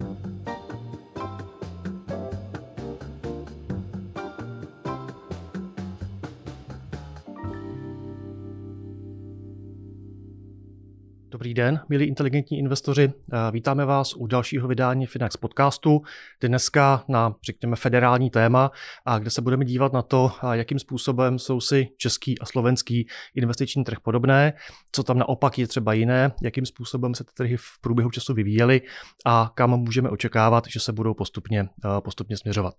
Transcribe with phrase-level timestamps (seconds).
[0.00, 0.37] thank you
[11.38, 13.12] Dobrý den, milí inteligentní investoři.
[13.50, 16.02] Vítáme vás u dalšího vydání Finax podcastu.
[16.40, 18.70] Dneska na, řekněme, federální téma,
[19.06, 23.84] a kde se budeme dívat na to, jakým způsobem jsou si český a slovenský investiční
[23.84, 24.52] trh podobné,
[24.92, 28.80] co tam naopak je třeba jiné, jakým způsobem se ty trhy v průběhu času vyvíjely
[29.26, 31.68] a kam můžeme očekávat, že se budou postupně,
[32.04, 32.74] postupně směřovat.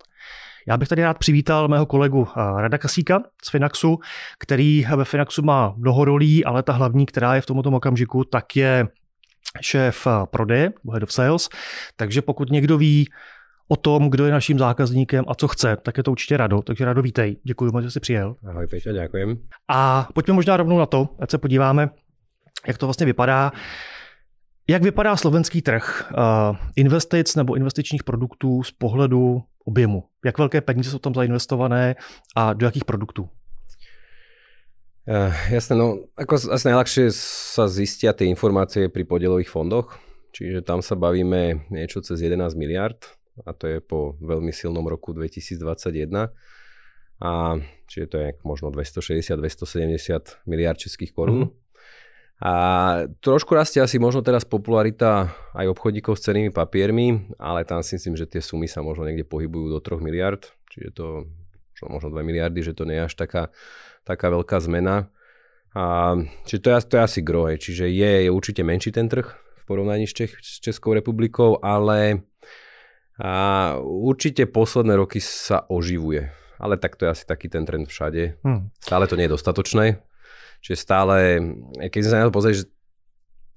[0.67, 2.27] Já bych tady rád přivítal mého kolegu
[2.57, 3.99] Rada Kasíka z Finaxu,
[4.39, 8.55] který ve Finaxu má mnoho rolí, ale ta hlavní, která je v tomto okamžiku, tak
[8.55, 8.87] je
[9.61, 11.49] šéf prodeje, head of sales.
[11.95, 13.09] Takže pokud někdo ví
[13.67, 16.61] o tom, kdo je naším zákazníkem a co chce, tak je to určitě Rado.
[16.61, 17.37] Takže Rado, vítej.
[17.43, 18.35] Děkuji moc, že jsi přijel.
[18.49, 19.37] Ahoj, Peťa, děkujem.
[19.67, 21.89] A pojďme možná rovnou na to, ať se podíváme,
[22.67, 23.51] jak to vlastně vypadá.
[24.69, 30.03] Jak vypadá slovenský trh uh, investic nebo investičních produktů z pohledu objemu?
[30.25, 31.95] Jak velké peníze jsou tam zainvestované
[32.35, 33.29] a do jakých produktů?
[35.09, 39.97] Uh, jasné, no ako asi najľahšie sa zistia tie informácie pri podielových fondoch,
[40.37, 43.01] čiže tam sa bavíme niečo cez 11 miliard
[43.41, 46.29] a to je po veľmi silnom roku 2021
[47.25, 47.31] a
[47.89, 51.49] čiže to je možno 260-270 miliard českých korún.
[51.49, 51.68] Mm-hmm.
[52.39, 52.53] A
[53.19, 58.15] trošku rastie asi možno teraz popularita aj obchodníkov s cenými papiermi, ale tam si myslím,
[58.15, 61.05] že tie sumy sa možno niekde pohybujú do 3 miliard, čiže to
[61.83, 63.51] možno 2 miliardy, že to nie je až taká,
[64.07, 65.11] taká veľká zmena.
[65.75, 66.15] A,
[66.47, 69.63] čiže to je, to je asi gro, čiže je, je určite menší ten trh v
[69.67, 72.23] porovnaní s, Čech, s Českou republikou, ale
[73.19, 76.31] a určite posledné roky sa oživuje.
[76.55, 78.39] Ale tak to je asi taký ten trend všade.
[78.47, 78.71] Hmm.
[78.79, 79.99] Stále to nie je dostatočné,
[80.59, 81.39] Čiže stále,
[81.89, 82.67] keď sa na to pozrieš,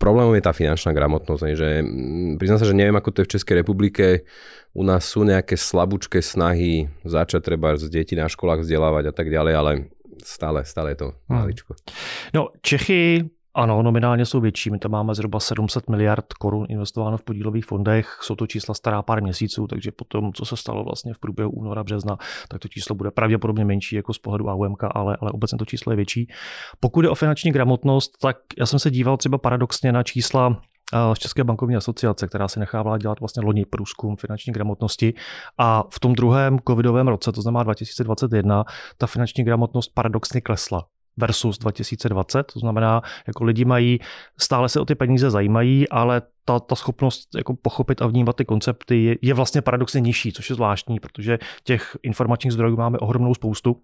[0.02, 3.32] problémom je tá finančná gramotnosť, že mm, priznám sa, že neviem, ako to je v
[3.38, 4.26] Českej republike.
[4.74, 9.30] U nás sú nejaké slabúčké snahy začať treba z detí na školách vzdelávať a tak
[9.30, 9.72] ďalej, ale
[10.26, 11.30] stále, stále je to hmm.
[11.30, 11.70] maličko.
[12.34, 14.70] No, Čechy ano, nominálně jsou větší.
[14.70, 18.18] My tam máme zhruba 700 miliard korun investováno v podílových fondech.
[18.22, 21.84] Jsou to čísla stará pár měsíců, takže potom, co se stalo vlastně v průběhu února,
[21.84, 22.16] března,
[22.48, 25.92] tak to číslo bude pravděpodobně menší jako z pohledu AUMK, ale, ale obecně to číslo
[25.92, 26.28] je větší.
[26.80, 30.62] Pokud je o finanční gramotnost, tak já jsem se díval třeba paradoxně na čísla
[31.14, 35.14] z České bankovní asociace, která si nechávala dělat vlastně loni průzkum finanční gramotnosti
[35.58, 38.64] a v tom druhém covidovém roce, to znamená 2021,
[38.98, 40.84] ta finanční gramotnost paradoxně klesla
[41.16, 42.42] versus 2020.
[42.52, 43.98] To znamená, jako lidi mají,
[44.38, 48.44] stále se o ty peníze zajímají, ale ta, ta schopnost jako pochopit a vnímat ty
[48.44, 53.34] koncepty je, je vlastně paradoxně nižší, což je zvláštní, protože těch informačních zdrojů máme ohromnou
[53.34, 53.76] spoustu.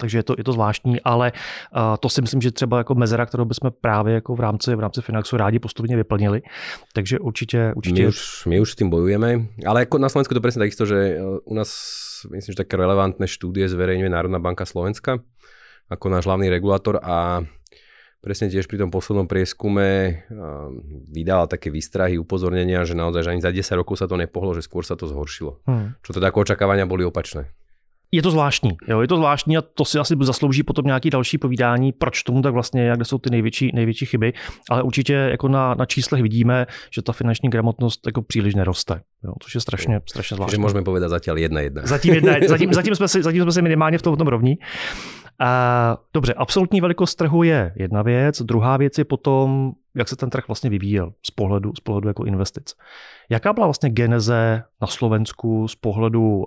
[0.00, 3.26] Takže je to, je to zvláštní, ale uh, to si myslím, že třeba jako mezera,
[3.26, 6.42] kterou bychom právě jako v rámci, v rámci Finaxu rádi postupně vyplnili.
[6.94, 7.72] Takže určitě...
[7.76, 8.02] určitě...
[8.02, 11.18] My, už, my už s tým bojujeme, ale jako na Slovensku to presne takisto, že
[11.44, 11.70] u nás
[12.30, 15.18] myslím, že také relevantné štúdie zverejňuje Národná banka Slovenska
[15.90, 17.42] ako náš hlavný regulátor a
[18.22, 20.22] presne tiež pri tom poslednom prieskume
[21.10, 24.62] vydala také výstrahy, upozornenia, že naozaj že ani za 10 rokov sa to nepohlo, že
[24.62, 25.58] skôr sa to zhoršilo.
[25.66, 25.98] Hmm.
[26.04, 27.50] Čo teda ako očakávania boli opačné.
[28.12, 31.38] Je to zvláštní, jo, je to zvláštní a to si asi zaslouží potom nějaký další
[31.38, 34.32] povídání, proč tomu tak vlastně, jak jsou ty největší, největší chyby,
[34.70, 39.32] ale určitě jako na, na číslech vidíme, že ta finanční gramotnost jako příliš neroste, jo,
[39.42, 40.50] což je strašně, strašně zvláštní.
[40.50, 41.82] Takže můžeme povedat zatím jedna jedna.
[41.84, 44.58] Zatím, jedna, zatím, zatím, jsme si, zatím jsme si minimálně v tom, v tom rovní.
[45.40, 50.30] A, dobře, absolutní velikost trhu je jedna věc, druhá věc je potom, jak se ten
[50.30, 52.74] trh vlastně vyvíjel z pohledu, z pohledu jako investic.
[53.30, 56.44] Jaká byla vlastně geneze na Slovensku z pohledu,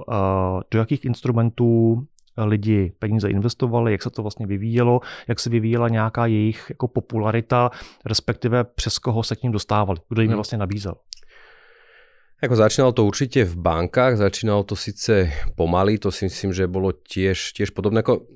[0.71, 2.03] do jakých instrumentů
[2.37, 7.69] lidi peníze investovali, jak se to vlastně vyvíjelo, jak se vyvíjela nějaká jejich jako popularita,
[8.05, 10.37] respektive přes koho se k ním dostávali, kdo jim hmm.
[10.37, 10.93] vlastně nabízel.
[12.43, 16.91] Ako začínalo to určite v bankách, začínalo to síce pomaly, to si myslím, že bolo
[16.91, 18.03] tiež, tiež podobné.
[18.03, 18.27] Ako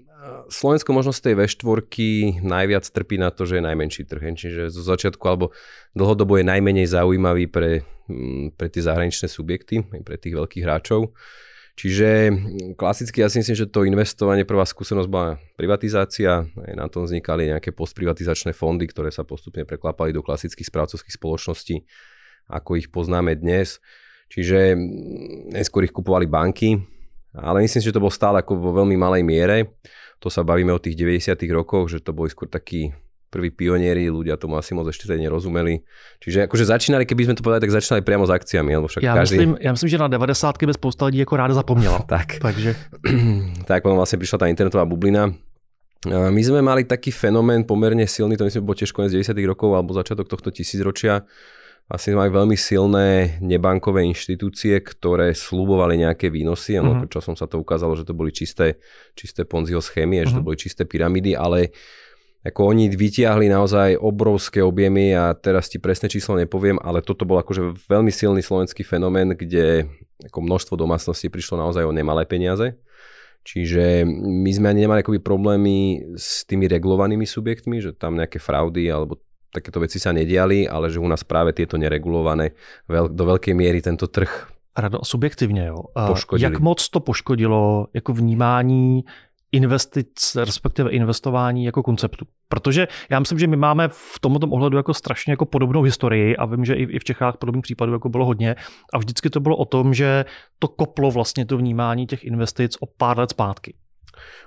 [0.48, 4.24] Slovensko možno z tej V4 najviac trpí na to, že je najmenší trh.
[4.34, 5.52] Čiže zo začiatku alebo
[5.92, 11.12] dlhodobo je najmenej zaujímavý pre, mm, pre tie zahraničné subjekty, pre tých veľkých hráčov.
[11.78, 16.90] Čiže mm, klasicky ja si myslím, že to investovanie, prvá skúsenosť bola privatizácia, aj na
[16.90, 21.86] tom vznikali nejaké postprivatizačné fondy, ktoré sa postupne preklapali do klasických správcovských spoločností,
[22.50, 23.78] ako ich poznáme dnes.
[24.34, 26.97] Čiže mm, neskôr ich kupovali banky,
[27.38, 29.72] ale myslím si, že to bolo stále ako vo veľmi malej miere
[30.20, 31.38] to sa bavíme o tých 90.
[31.54, 32.94] rokoch, že to boli skôr takí
[33.28, 35.84] prví pionieri, ľudia tomu asi moc ešte nerozumeli.
[36.24, 39.14] Čiže akože začínali, keby sme to povedali, tak začínali priamo s akciami, lebo však já
[39.14, 39.38] každý...
[39.38, 40.64] Myslím, já myslím, že na 90.
[40.64, 42.00] by spousta lidí jako ráda zapomněla.
[42.08, 42.40] tak.
[42.40, 42.76] Takže...
[43.70, 45.36] tak potom vlastne prišla tá internetová bublina.
[46.08, 49.34] My sme mali taký fenomén pomerne silný, to myslím, bol tiež koniec 90.
[49.50, 51.26] rokov alebo začiatok tohto tisícročia,
[51.88, 57.08] vlastne majú veľmi silné nebankové inštitúcie, ktoré slúbovali nejaké výnosy, mm-hmm.
[57.08, 58.84] čo som sa to ukázalo, že to boli čisté,
[59.16, 60.28] čisté Ponziho schémy, mm-hmm.
[60.28, 60.48] že to mhm.
[60.48, 61.72] boli čisté pyramídy, ale
[62.44, 67.40] ako oni vytiahli naozaj obrovské objemy a teraz ti presné číslo nepoviem, ale toto bol
[67.44, 69.88] akože veľmi silný slovenský fenomén, kde
[70.24, 72.80] ako množstvo domácností prišlo naozaj o nemalé peniaze.
[73.48, 78.92] Čiže my sme ani nemali akoby problémy s tými regulovanými subjektmi, že tam nejaké fraudy
[78.92, 79.24] alebo
[79.58, 82.54] takéto veci sa nediali, ale že u nás práve tieto neregulované
[82.90, 85.84] do veľkej miery tento trh Rado, subjektivně, jo.
[86.08, 86.54] Poškodili.
[86.54, 89.04] Jak moc to poškodilo jako vnímání
[89.52, 92.26] investic, respektive investování jako konceptu.
[92.50, 96.46] Protože já myslím, že my máme v tomto ohledu jako strašně jako podobnou historii a
[96.46, 98.56] vím, že i v Čechách podobných případů jako bylo hodně
[98.94, 100.26] a vždycky to bylo o tom, že
[100.60, 103.74] to koplo vlastně to vnímání těch investic o pár let zpátky.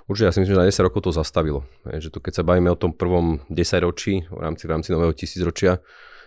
[0.07, 1.65] Určite, ja si myslím, že na 10 rokov to zastavilo.
[1.87, 5.13] Že to, keď sa bavíme o tom prvom 10 ročí, v rámci, v rámci nového
[5.15, 5.79] tisícročia,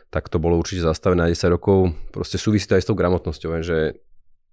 [0.08, 1.90] tak to bolo určite zastavené na 10 rokov.
[2.14, 3.98] Proste súvisí to aj s tou gramotnosťou, že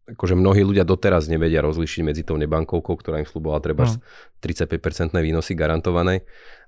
[0.10, 4.02] akože mnohí ľudia doteraz nevedia rozlišiť medzi tou nebankovkou, ktorá im slúbovala treba no.
[4.42, 6.26] 35% výnosy garantované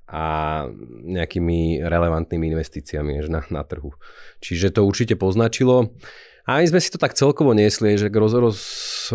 [0.07, 0.67] a
[1.03, 3.95] nejakými relevantnými investíciami na, na trhu.
[4.43, 5.95] Čiže to určite poznačilo.
[6.43, 8.59] A my sme si to tak celkovo niesli, že roz, roz,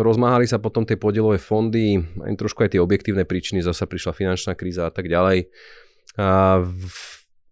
[0.01, 4.57] rozmáhali sa potom tie podielové fondy, aj trošku aj tie objektívne príčiny, zasa prišla finančná
[4.57, 5.53] kríza a tak ďalej.
[6.17, 6.89] A v,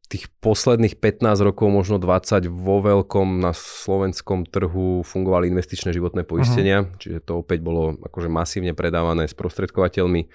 [0.08, 6.88] tých posledných 15 rokov, možno 20 vo veľkom na slovenskom trhu fungovali investičné životné poistenia,
[6.88, 6.98] uh-huh.
[6.98, 10.32] čiže to opäť bolo akože masívne predávané sprostredkovateľmi,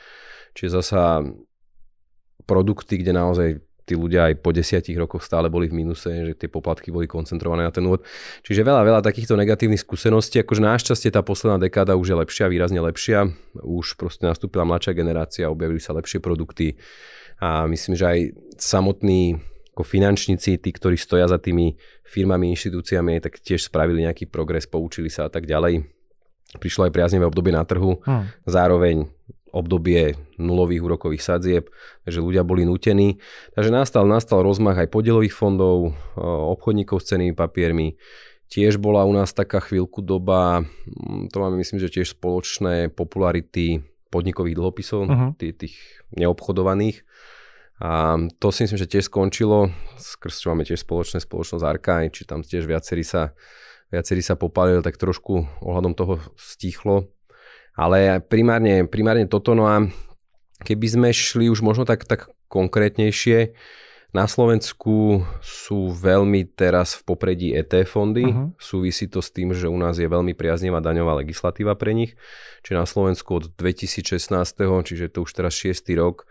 [0.52, 1.24] čiže zasa
[2.44, 3.48] produkty, kde naozaj
[3.82, 7.66] tí ľudia aj po desiatich rokoch stále boli v minuse, že tie poplatky boli koncentrované
[7.66, 8.06] na ten úvod.
[8.46, 10.38] Čiže veľa, veľa takýchto negatívnych skúseností.
[10.42, 13.26] Akože našťastie tá posledná dekáda už je lepšia, výrazne lepšia.
[13.58, 16.78] Už proste nastúpila mladšia generácia, objavili sa lepšie produkty
[17.42, 18.18] a myslím, že aj
[18.54, 19.42] samotní
[19.72, 25.08] ako finančníci, tí, ktorí stoja za tými firmami, inštitúciami, tak tiež spravili nejaký progres, poučili
[25.08, 25.88] sa a tak ďalej.
[26.60, 28.44] Prišlo aj priaznivé obdobie na trhu, hmm.
[28.44, 29.08] zároveň
[29.52, 31.68] obdobie nulových úrokových sadzieb,
[32.08, 33.20] takže ľudia boli nutení.
[33.52, 38.00] Takže nastal, nastal rozmach aj podielových fondov, obchodníkov s cenými papiermi.
[38.48, 43.80] Tiež bola u nás taká chvíľku doba, mm, to máme myslím, že tiež spoločné popularity
[44.12, 45.30] podnikových dlhopisov, uh-huh.
[45.40, 45.74] tých, tých
[46.12, 47.00] neobchodovaných.
[47.80, 52.28] A to si myslím, že tiež skončilo, skrz čo máme tiež spoločné spoločnosť Arkaj, či
[52.28, 53.32] tam tiež viacerí sa,
[53.88, 57.08] viacerí sa popálili, tak trošku ohľadom toho stichlo.
[57.72, 59.88] Ale primárne, primárne toto, no a
[60.62, 63.56] keby sme šli už možno tak, tak konkrétnejšie,
[64.12, 68.28] na Slovensku sú veľmi teraz v popredí ET fondy.
[68.28, 68.52] Uh-huh.
[68.60, 72.12] Súvisí to s tým, že u nás je veľmi priaznivá daňová legislatíva pre nich.
[72.60, 74.28] Čiže na Slovensku od 2016,
[74.84, 75.96] čiže to už teraz 6.
[75.96, 76.28] rok,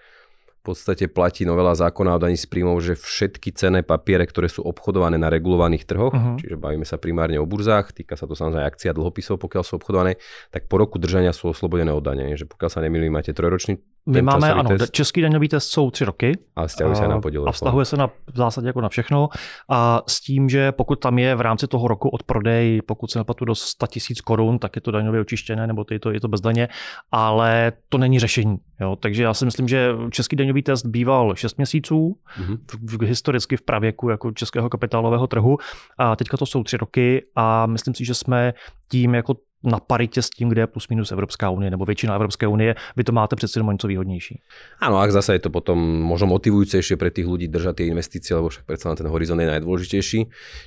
[0.62, 4.62] v podstate platí novela zákona o daní z príjmov, že všetky cenné papiere, ktoré sú
[4.62, 6.38] obchodované na regulovaných trhoch, uh-huh.
[6.38, 10.22] čiže bavíme sa primárne o burzách, týka sa to samozrejme akcia dlhopisov, pokiaľ sú obchodované,
[10.54, 12.38] tak po roku držania sú oslobodené od dane.
[12.38, 14.92] Že pokiaľ sa nemýlim, máte trojročný my máme, ano, test.
[14.92, 16.38] český daňový test jsou tři roky.
[16.56, 17.46] A vztahuje se na podíl.
[17.48, 19.30] A vztahuje se na v zásadě jako na všechno.
[19.70, 23.20] A s tím, že pokud tam je v rámci toho roku od prodej, pokud se
[23.20, 26.28] neplatí do 100 tisíc korun, tak je to daňově očištěné, nebo je to, je to
[26.28, 26.68] bez daně,
[27.12, 28.58] ale to není řešení.
[28.82, 28.96] Jo?
[28.96, 32.58] Takže já si myslím, že český daňový test býval 6 měsíců, mm-hmm.
[32.72, 35.58] v, v, historicky v pravěku jako českého kapitálového trhu.
[35.98, 38.54] A teďka to jsou tři roky a myslím si, že jsme
[38.92, 42.48] tím jako na paritě s tím, kde je plus minus Evropská unie nebo většina Evropské
[42.48, 44.42] unie, vy to máte přeci jenom něco výhodnější.
[44.82, 48.50] Áno, ak zase je to potom možno motivujúcejšie pre tých ľudí držať tie investície, lebo
[48.50, 50.20] však predsa ten horizont je najdôležitejší.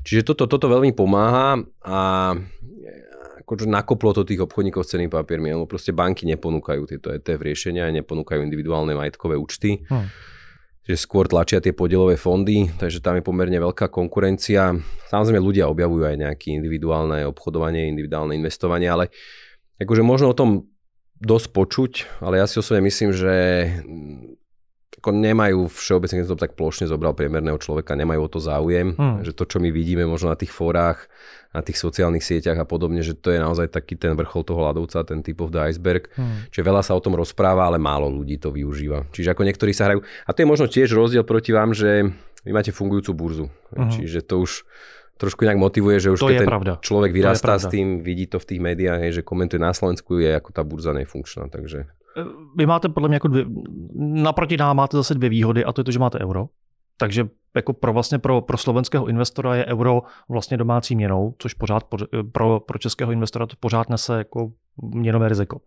[0.07, 1.99] Čiže toto, toto veľmi pomáha a
[3.42, 7.90] akože nakoplo to tých obchodníkov s cenými papiermi, lebo proste banky neponúkajú tieto ETF riešenia,
[7.90, 9.83] neponúkajú individuálne majetkové účty.
[9.90, 10.34] Hmm
[10.85, 14.76] že skôr tlačia tie podielové fondy, takže tam je pomerne veľká konkurencia.
[15.09, 19.09] Samozrejme ľudia objavujú aj nejaké individuálne obchodovanie, individuálne investovanie, ale
[19.81, 20.69] akože možno o tom
[21.25, 23.33] dosť počuť, ale ja si osobne myslím, že
[24.98, 29.26] ako nemajú všeobecne, keď to tak plošne zobral priemerného človeka, nemajú o to záujem, hmm.
[29.26, 31.10] že to, čo my vidíme možno na tých fórach,
[31.54, 35.06] na tých sociálnych sieťach a podobne, že to je naozaj taký ten vrchol toho ľadovca,
[35.06, 36.10] ten typ of the iceberg.
[36.18, 36.46] Hmm.
[36.50, 39.06] Čiže veľa sa o tom rozpráva, ale málo ľudí to využíva.
[39.14, 40.02] Čiže ako niektorí sa hrajú.
[40.02, 42.10] A to je možno tiež rozdiel proti vám, že
[42.42, 43.46] vy máte fungujúcu burzu.
[43.48, 43.90] Uh-huh.
[43.90, 44.66] Čiže to už
[45.14, 46.72] trošku inak motivuje, že už to keď ten pravda.
[46.82, 50.34] človek vyrastá s tým, vidí to v tých médiách, hej, že komentuje na Slovensku, je
[50.34, 51.46] ako tá burza nefunkčná.
[51.48, 51.86] Takže...
[52.56, 53.44] Vy máte podle mě jako dvě,
[53.99, 56.47] naproti nám máte zase dvě výhody a to je to, že máte euro.
[56.99, 61.84] Takže jako pro vlastně pro, pro slovenského investora je euro vlastně domácí měnou, což pořád
[62.32, 64.50] pro, pro českého investora to pořád nese jako
[64.82, 65.61] měnové riziko.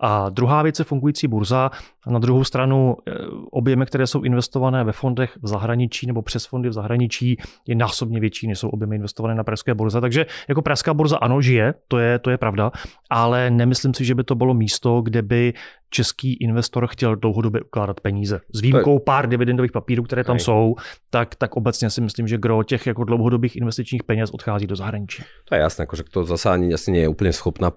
[0.00, 1.70] A druhá věc je fungující burza.
[2.06, 3.12] Na druhou stranu eh,
[3.50, 7.36] objemy, které jsou investované ve fondech v zahraničí nebo přes fondy v zahraničí,
[7.68, 10.00] je násobně větší, než jsou objemy investované na pražské burze.
[10.00, 12.70] Takže jako pražská burza ano, žije, to je, to je pravda,
[13.10, 15.52] ale nemyslím si, že by to bylo místo, kde by
[15.90, 18.40] český investor chtěl dlouhodobě ukládat peníze.
[18.54, 20.40] S výjimkou pár dividendových papírů, které tam Hej.
[20.40, 20.74] jsou,
[21.10, 25.22] tak, tak obecně si myslím, že gro těch jako dlouhodobých investičních peněz odchází do zahraničí.
[25.44, 27.72] To je jasné, že to zase ani asi nie je úplně schopná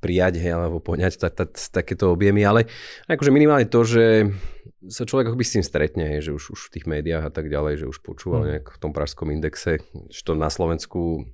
[0.00, 2.68] prijať hej, alebo poňať tak, tak, takéto objemy, ale
[3.08, 4.28] akože minimálne to, že
[4.86, 7.48] sa človek akoby s tým stretne, hej, že už, už v tých médiách a tak
[7.48, 8.48] ďalej, že už počúval mm.
[8.52, 9.80] nejak v tom pražskom indexe,
[10.12, 11.24] že to na Slovensku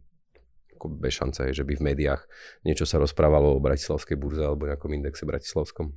[0.79, 2.23] ako bez šance, hej, že by v médiách
[2.63, 5.91] niečo sa rozprávalo o Bratislavskej burze alebo nejakom indexe bratislavskom.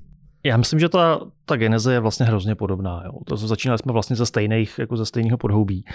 [0.46, 3.02] Já myslím, že ta, ta geneze je vlastně hrozně podobná.
[3.06, 3.12] Jo.
[3.26, 5.86] To začínali jsme vlastně ze stejných, jako ze stejného podhoubí.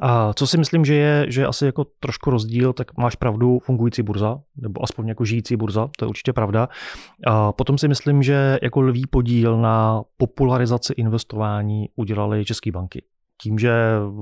[0.00, 4.02] A co si myslím, že je, že asi jako trošku rozdíl, tak máš pravdu, fungující
[4.02, 6.68] burza, nebo aspoň jako žijící burza, to je určitě pravda.
[7.26, 13.02] A potom si myslím, že jako lví podíl na popularizaci investování udělali české banky
[13.42, 13.72] tím, že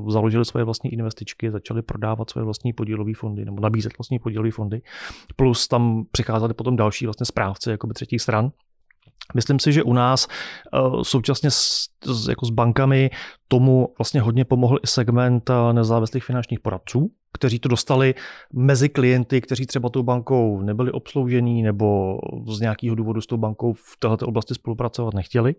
[0.08, 4.82] založili svoje vlastní investičky, začali prodávat svoje vlastní podílové fondy nebo nabízet vlastní podílové fondy,
[5.36, 8.50] plus tam přicházeli potom další vlastně správci jakoby třetích stran,
[9.34, 11.88] Myslím si, že u nás eh, současně s,
[12.28, 13.10] jako s bankami
[13.48, 18.14] tomu vlastně hodně pomohl i segment eh, nezávislých finančních poradců, kteří to dostali
[18.52, 23.72] mezi klienty, kteří třeba tou bankou nebyli obsloužení nebo z nějakého důvodu s tou bankou
[23.72, 25.54] v této oblasti spolupracovat nechtěli.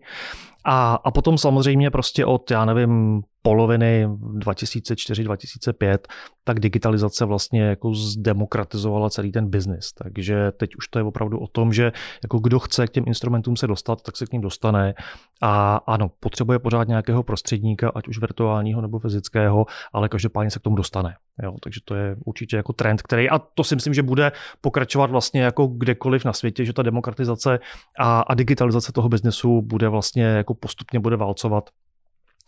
[0.64, 5.98] A, a potom samozřejmě prostě od, já nevím, poloviny 2004-2005,
[6.44, 9.92] tak digitalizace vlastně jako zdemokratizovala celý ten biznis.
[9.92, 13.56] Takže teď už to je opravdu o tom, že jako kdo chce k těm instrumentům
[13.56, 14.94] se dostat, tak se k ním dostane.
[15.42, 20.62] A ano, potřebuje pořád nějakého prostředníka, ať už virtuálního nebo fyzického, ale každopádně se k
[20.62, 21.14] tomu dostane.
[21.42, 25.10] Jo, takže to je určitě jako trend, který, a to si myslím, že bude pokračovat
[25.10, 27.58] vlastně jako kdekoliv na světě, že ta demokratizace
[27.98, 31.70] a, a digitalizace toho biznesu bude vlastně jako postupně bude válcovat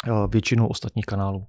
[0.06, 1.46] eh, většinu ostatních kanálů.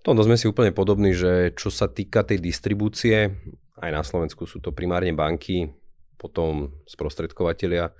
[0.00, 3.36] To sme si úplne podobní, že čo sa týka tej distribúcie,
[3.84, 5.68] aj na Slovensku sú to primárne banky,
[6.16, 7.92] potom sprostredkovateľia.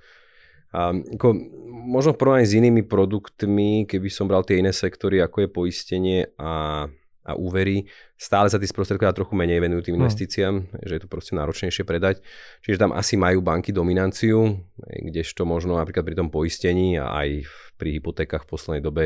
[0.73, 1.27] A ako,
[1.69, 6.19] možno v porovnaní s inými produktmi, keby som bral tie iné sektory, ako je poistenie
[6.41, 6.89] a
[7.21, 7.85] a úvery,
[8.17, 10.01] stále sa tí sprostredkovia trochu menej venujú tým hm.
[10.01, 10.81] investíciám, hmm.
[10.81, 12.25] že je to proste náročnejšie predať.
[12.65, 17.45] Čiže tam asi majú banky dominanciu, kdežto možno napríklad pri tom poistení a aj
[17.77, 19.03] pri hypotékach v poslednej dobe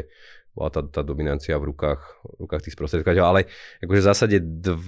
[0.55, 3.27] bola tá, tá dominancia v rukách, v rukách tých sprostredkovateľov.
[3.27, 3.41] Ale
[3.83, 4.79] akože v zásade dv,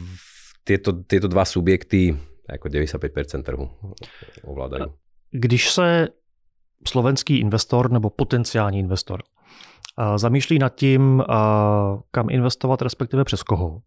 [0.63, 2.15] tieto, tieto dva subjekty
[2.47, 3.67] ako 95% trhu
[4.47, 4.95] ovládajú.
[5.31, 6.07] Když se
[6.87, 9.23] slovenský investor nebo potenciální investor
[10.15, 11.23] zamýšlí nad tím,
[12.11, 13.81] kam investovat, respektive přes koho,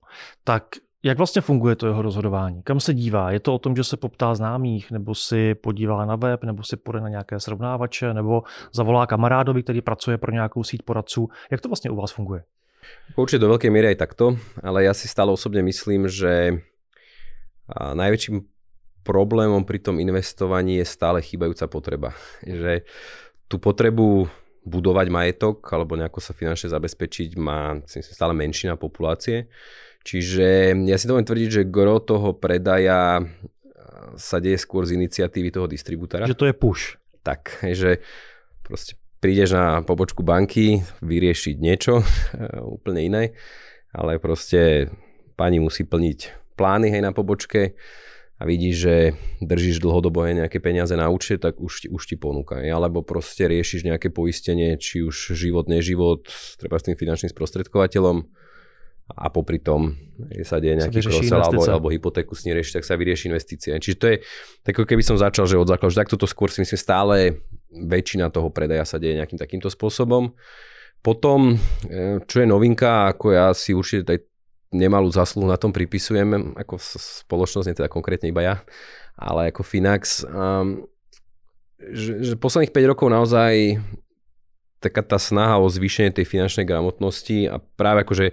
[0.44, 0.64] tak
[1.02, 2.62] jak vlastně funguje to jeho rozhodování?
[2.62, 3.30] Kam se dívá?
[3.30, 6.76] Je to o tom, že se poptá známých, nebo si podívá na web, nebo si
[6.76, 8.42] půjde na nějaké srovnávače, nebo
[8.72, 11.28] zavolá kamarádovi, který pracuje pro nějakou síť poradců?
[11.50, 12.42] Jak to vlastně u vás funguje?
[13.14, 16.58] Určite do veľkej miery aj takto, ale ja si stále osobne myslím, že
[17.76, 18.42] najväčším
[19.06, 22.10] problémom pri tom investovaní je stále chýbajúca potreba.
[22.46, 22.82] Že
[23.50, 24.30] tú potrebu
[24.64, 29.48] budovať majetok alebo nejako sa finančne zabezpečiť má stále menšina populácie.
[30.00, 33.20] Čiže ja si dovolím tvrdiť, že gro toho predaja
[34.16, 36.26] sa deje skôr z iniciatívy toho distribútora.
[36.26, 36.84] Že to je push.
[37.20, 38.00] Tak, že
[38.64, 42.00] proste prídeš na pobočku banky vyriešiť niečo
[42.80, 43.22] úplne iné,
[43.92, 44.88] ale proste
[45.36, 47.76] pani musí plniť plány hej na pobočke,
[48.40, 48.94] a vidíš, že
[49.44, 52.56] držíš dlhodobo nejaké peniaze na účte, tak už ti, už ti ponúka.
[52.56, 56.24] Alebo proste riešiš nejaké poistenie, či už život, neživot,
[56.56, 58.24] treba s tým finančným sprostredkovateľom
[59.16, 59.96] a popri tom
[60.44, 63.72] sa deje nejaký krosel alebo, alebo hypotéku s nerieši, tak sa vyrieši investície.
[63.72, 64.16] Čiže to je,
[64.62, 67.16] tak keby som začal, že od základu, že takto to skôr si myslím stále
[67.70, 70.34] väčšina toho predaja sa deje nejakým takýmto spôsobom.
[71.00, 71.56] Potom,
[71.88, 74.28] eh, čo je novinka, ako ja si určite
[74.70, 76.78] nemalú zásluhu na tom pripisujem, ako
[77.26, 78.54] spoločnosť, nie teda konkrétne iba ja,
[79.18, 80.86] ale ako Finax, um,
[81.90, 83.82] že, že posledných 5 rokov naozaj
[84.80, 88.32] taká tá snaha o zvýšenie tej finančnej gramotnosti a práve akože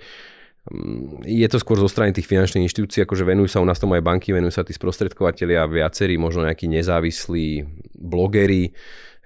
[1.23, 4.03] je to skôr zo strany tých finančných inštitúcií, akože venujú sa u nás tomu aj
[4.03, 7.63] banky, venujú sa tí sprostredkovateľi a viacerí, možno nejakí nezávislí
[7.95, 8.75] blogeri,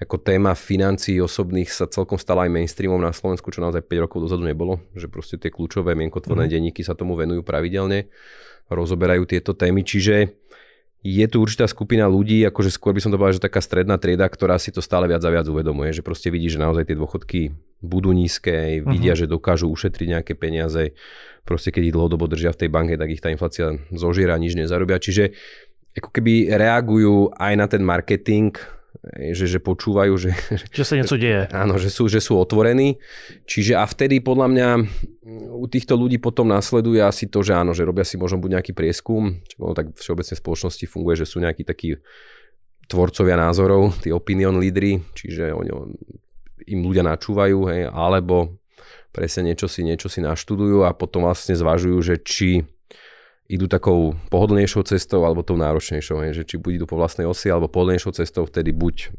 [0.02, 4.26] ako téma financií osobných sa celkom stala aj mainstreamom na Slovensku, čo naozaj 5 rokov
[4.26, 6.52] dozadu nebolo, že proste tie kľúčové mienkotvorné mm.
[6.52, 8.10] denníky sa tomu venujú pravidelne,
[8.74, 10.41] rozoberajú tieto témy, čiže
[11.02, 14.30] je tu určitá skupina ľudí, akože skôr by som to povedal, že taká stredná trieda,
[14.30, 17.42] ktorá si to stále viac a viac uvedomuje, že proste vidí, že naozaj tie dôchodky
[17.82, 19.26] budú nízke, vidia, uh-huh.
[19.26, 20.94] že dokážu ušetriť nejaké peniaze,
[21.42, 25.02] proste keď ich dlhodobo držia v tej banke, tak ich tá inflácia zožiera, nič nezarobia.
[25.02, 25.34] Čiže
[25.98, 28.54] ako keby reagujú aj na ten marketing,
[29.34, 30.32] že, že počúvajú, že,
[30.78, 31.48] že sa niečo deje.
[31.56, 33.02] Áno, že sú, že sú otvorení.
[33.48, 34.70] Čiže a vtedy podľa mňa
[35.56, 38.72] u týchto ľudí potom následuje asi to, že áno, že robia si možno buď nejaký
[38.76, 41.98] prieskum, čo tak v všeobecnej spoločnosti funguje, že sú nejakí takí
[42.92, 45.72] tvorcovia názorov, tí opinion lídry, čiže oni,
[46.68, 48.60] im ľudia načúvajú, hej, alebo
[49.16, 52.68] presne niečo si, niečo si naštudujú a potom vlastne zvažujú, že či
[53.52, 58.16] idú takou pohodlnejšou cestou alebo tou náročnejšou, že či budú po vlastnej osi alebo pohodlnejšou
[58.16, 59.12] cestou, vtedy buď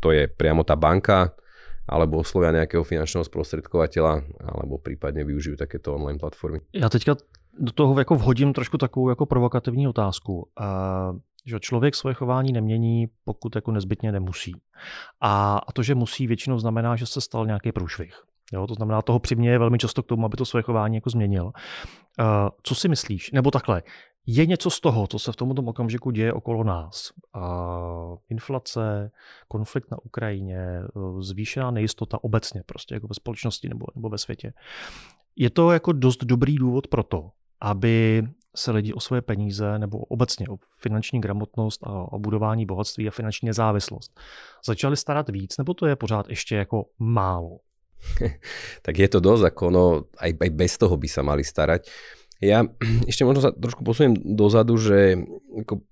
[0.00, 1.34] to je priamo tá banka,
[1.90, 6.62] alebo oslovia nejakého finančného sprostredkovateľa, alebo prípadne využijú takéto online platformy.
[6.72, 7.16] Já teďka
[7.58, 10.48] do toho jako vhodím trošku takovou jako provokativní otázku.
[10.60, 14.52] Uh, že člověk svoje chování nemění, pokud jako nezbytně nemusí.
[15.20, 18.14] A, a to, že musí, většinou znamená, že se stal nějaký průšvih.
[18.52, 21.44] Jo, to znamená, toho přiměje velmi často k tomu, aby to svoje chování jako změnil.
[21.44, 21.54] Uh,
[22.62, 23.30] co si myslíš?
[23.32, 23.82] Nebo takhle,
[24.26, 27.12] je něco z toho, co se v tomto okamžiku děje okolo nás?
[27.36, 29.10] Uh, inflace,
[29.48, 34.52] konflikt na Ukrajině, uh, zvýšená nejistota obecně prostě jako ve společnosti nebo, nebo ve světě.
[35.36, 37.30] Je to jako dost dobrý důvod pro to,
[37.60, 38.24] aby
[38.56, 43.10] se lidi o svoje peníze nebo obecně o finanční gramotnost a o budování bohatství a
[43.10, 44.20] finanční nezávislost
[44.66, 47.58] začali starat víc, nebo to je pořád ještě jako málo?
[48.86, 49.84] tak je to dosť, ako ono,
[50.18, 51.88] aj, aj bez toho by sa mali starať.
[52.40, 52.64] Ja
[53.10, 55.20] ešte možno sa trošku posuniem dozadu, že
[55.64, 55.84] ako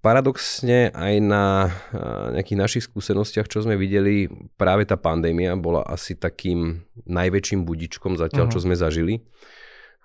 [0.00, 1.68] paradoxne aj na
[2.32, 8.48] nejakých našich skúsenostiach, čo sme videli, práve tá pandémia bola asi takým najväčším budičkom zatiaľ,
[8.48, 8.54] uh-huh.
[8.56, 9.20] čo sme zažili.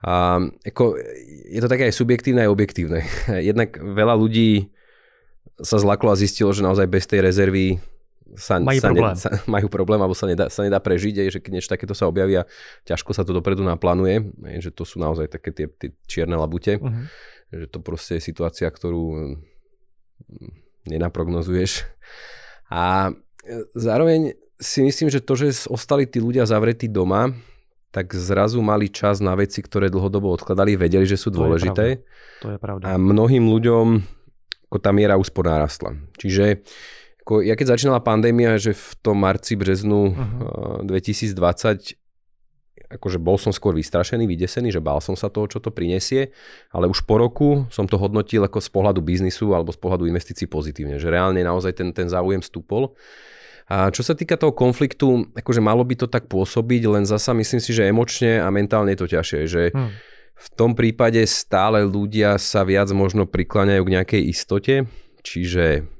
[0.03, 0.99] A ako,
[1.47, 3.07] je to také aj subjektívne, aj objektívne.
[3.49, 4.69] Jednak veľa ľudí
[5.63, 7.79] sa zlaklo a zistilo, že naozaj bez tej rezervy
[8.35, 9.11] sa, majú, sa problém.
[9.11, 11.95] Ne, sa, majú problém, alebo sa nedá, sa nedá prežiť, aj, že keď niečo takéto
[11.97, 12.47] sa objavia,
[12.87, 16.77] ťažko sa to dopredu naplánuje, aj, že to sú naozaj také tie, tie čierne labute,
[16.77, 17.05] uh-huh.
[17.51, 19.35] že to proste je situácia, ktorú mm,
[20.91, 21.87] nenaprognozuješ.
[22.71, 23.11] A
[23.43, 27.35] e, zároveň si myslím, že to, že ostali tí ľudia zavretí doma,
[27.91, 32.03] tak zrazu mali čas na veci, ktoré dlhodobo odkladali, vedeli, že sú dôležité.
[32.43, 32.91] To je pravda.
[32.91, 34.03] A mnohým ľuďom
[34.75, 35.95] ako tá miera úspor narastla.
[36.19, 36.67] Čiže
[37.25, 40.85] ako ja keď začínala pandémia, že v tom marci, březnu uh-huh.
[40.85, 41.97] 2020
[42.85, 46.29] akože bol som skôr vystrašený, vydesený, že bál som sa toho, čo to prinesie,
[46.69, 50.45] ale už po roku som to hodnotil ako z pohľadu biznisu alebo z pohľadu investícií
[50.45, 52.93] pozitívne, že reálne naozaj ten, ten záujem stúpol.
[53.65, 57.57] A čo sa týka toho konfliktu, akože malo by to tak pôsobiť, len zasa myslím
[57.57, 59.89] si, že emočne a mentálne je to ťažšie, že hmm.
[60.37, 64.75] v tom prípade stále ľudia sa viac možno prikláňajú k nejakej istote,
[65.25, 65.94] čiže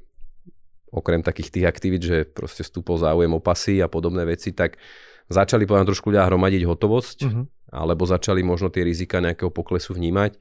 [0.96, 4.80] okrem takých tých aktivít, že proste stúpol záujem o pasy a podobné veci, tak
[5.28, 7.44] začali povedať trošku ľudia hromadiť hotovosť, uh-huh.
[7.76, 10.40] alebo začali možno tie rizika nejakého poklesu vnímať.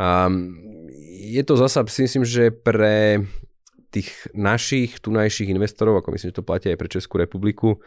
[0.00, 0.32] A
[1.20, 3.26] je to zasa, si myslím, že pre
[3.90, 7.82] tých našich, tunajších investorov, ako myslím, že to platí aj pre Českú republiku,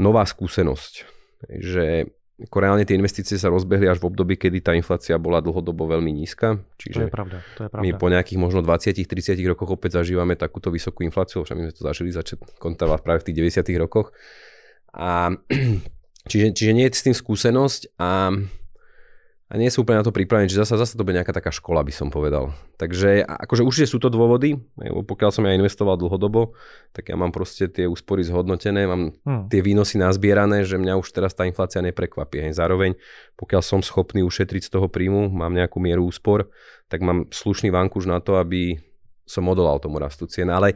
[0.00, 1.04] nová skúsenosť.
[1.46, 5.86] Že ako reálne tie investície sa rozbehli až v období, kedy tá inflácia bola dlhodobo
[5.86, 6.58] veľmi nízka.
[6.82, 7.38] Čiže to je pravda.
[7.54, 7.84] To je pravda.
[7.86, 11.82] my po nejakých možno 20-30 rokoch opäť zažívame takúto vysokú infláciu, však my sme to
[11.86, 14.10] zažili začiatkom práve v tých 90 rokoch.
[14.90, 15.30] A,
[16.30, 18.34] čiže, čiže nie je s tým skúsenosť a
[19.44, 21.84] a nie sú úplne na to pripravení, čiže zase, zase to bude nejaká taká škola,
[21.84, 22.56] by som povedal.
[22.80, 26.56] Takže akože určite sú to dôvody, pokiaľ som ja investoval dlhodobo,
[26.96, 29.52] tak ja mám proste tie úspory zhodnotené, mám hmm.
[29.52, 32.40] tie výnosy nazbierané, že mňa už teraz tá inflácia neprekvapí.
[32.40, 32.56] Hej.
[32.56, 32.96] Zároveň,
[33.36, 36.48] pokiaľ som schopný ušetriť z toho príjmu, mám nejakú mieru úspor,
[36.88, 38.80] tak mám slušný vankuš na to, aby
[39.28, 40.48] som odolal tomu rastu cien.
[40.48, 40.72] Ale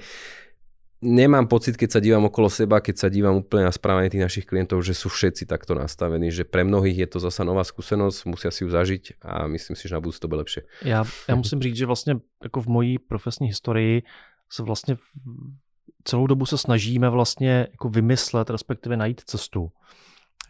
[1.03, 4.47] nemám pocit, keď sa dívam okolo seba, keď sa dívam úplne na správanie tých našich
[4.47, 8.51] klientov, že sú všetci takto nastavení, že pre mnohých je to zasa nová skúsenosť, musia
[8.51, 10.63] si ju zažiť a myslím si, že na budúce to bude lepšie.
[10.83, 14.03] Já, já musím říct, že vlastně jako v mojí profesní historii
[14.51, 14.97] se vlastně
[16.05, 19.71] celou dobu se snažíme vlastně jako vymyslet, respektive najít cestu,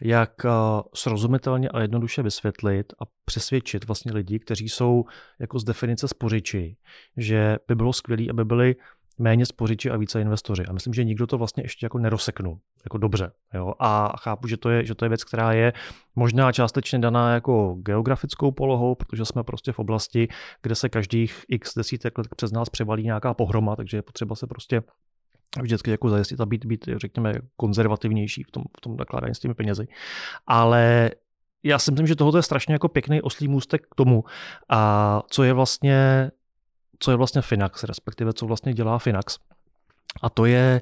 [0.01, 0.49] jak eh,
[0.95, 5.05] srozumitelně a jednoduše vysvětlit a přesvědčit vlastně lidi, kteří jsou
[5.39, 6.77] jako z definice spořiči,
[7.17, 8.75] že by bylo skvělé, aby byli
[9.19, 10.65] méně spořiči a více investoři.
[10.65, 13.31] A myslím, že nikdo to vlastně ještě jako neroseknul jako dobře.
[13.53, 13.73] Jo?
[13.79, 15.73] A chápu, že to, je, že to je věc, která je
[16.15, 20.27] možná částečně daná jako geografickou polohou, protože jsme prostě v oblasti,
[20.61, 24.47] kde se každých x desítek let přes nás převalí nějaká pohroma, takže je potřeba se
[24.47, 24.81] prostě
[25.61, 29.53] vždycky jako zajistit a být, být řekněme, konzervativnější v tom, v tom nakládání s těmi
[29.53, 29.87] penězi.
[30.47, 31.11] Ale
[31.63, 34.23] já si myslím, že tohle je strašně jako pěkný oslý můstek k tomu,
[34.69, 36.31] a co je vlastně
[36.99, 39.37] co je vlastně Finax, respektive co vlastně dělá Finax.
[40.21, 40.81] A to je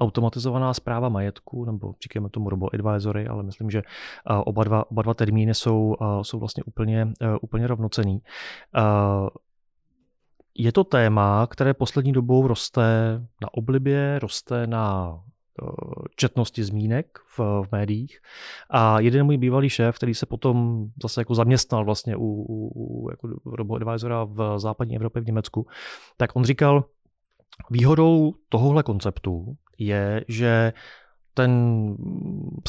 [0.00, 3.82] automatizovaná zpráva majetku, nebo říkáme tomu robo-advisory, ale myslím, že
[4.44, 8.22] oba dva, oba dva termíny jsou, jsou vlastně úplně, úplně rovnocený.
[10.54, 12.82] Je to téma, které poslední dobou roste
[13.42, 15.14] na oblibě, roste na
[16.16, 18.18] četnosti zmínek v, v médiích.
[18.70, 23.10] A jeden můj bývalý šéf, který se potom zase jako zaměstnal vlastně u, u, u
[23.10, 25.66] jako robo-advisora v západní Evropě v Německu,
[26.16, 26.84] tak on říkal,
[27.70, 30.72] výhodou tohohle konceptu je, že
[31.34, 31.94] ten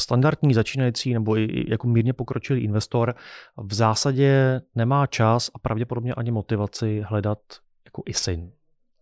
[0.00, 3.14] standardní začínající nebo i jako mírně pokročilý investor
[3.56, 7.38] v zásadě nemá čas a pravděpodobně ani motivaci hledat
[7.84, 8.52] jako i.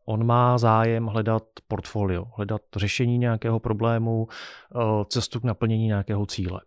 [0.09, 6.61] On má zájem hledat portfolio, hledat řešení nějakého problému, eh, cestu k naplnění nějakého cíle.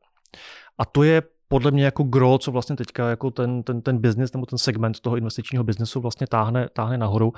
[0.77, 4.33] A to je podle mě jako gro, co vlastně teďka jako ten, ten, ten business
[4.33, 7.33] nebo ten segment toho investičního biznesu vlastně táhne, táhne nahoru.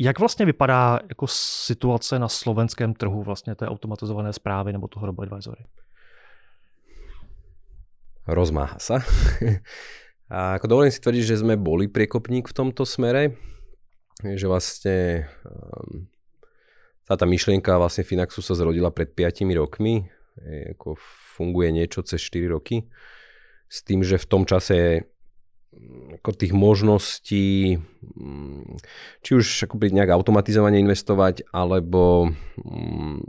[0.00, 5.64] Jak vlastně vypadá jako situace na slovenském trhu vlastně té automatizované zprávy nebo toho robo-advisory?
[8.26, 9.02] Rozmáha sa.
[10.32, 13.36] A ako dovolím si tvrdiť, že sme boli priekopník v tomto smere,
[14.22, 16.06] že vlastne um,
[17.06, 20.06] tá, tá myšlienka vlastne Finaxu sa zrodila pred 5 rokmi,
[20.40, 20.96] je, ako
[21.36, 22.86] funguje niečo cez 4 roky,
[23.66, 25.08] s tým, že v tom čase
[26.20, 28.76] ako tých možností, mm,
[29.24, 32.28] či už akoby nejak automatizovane investovať, alebo
[32.60, 33.24] mm,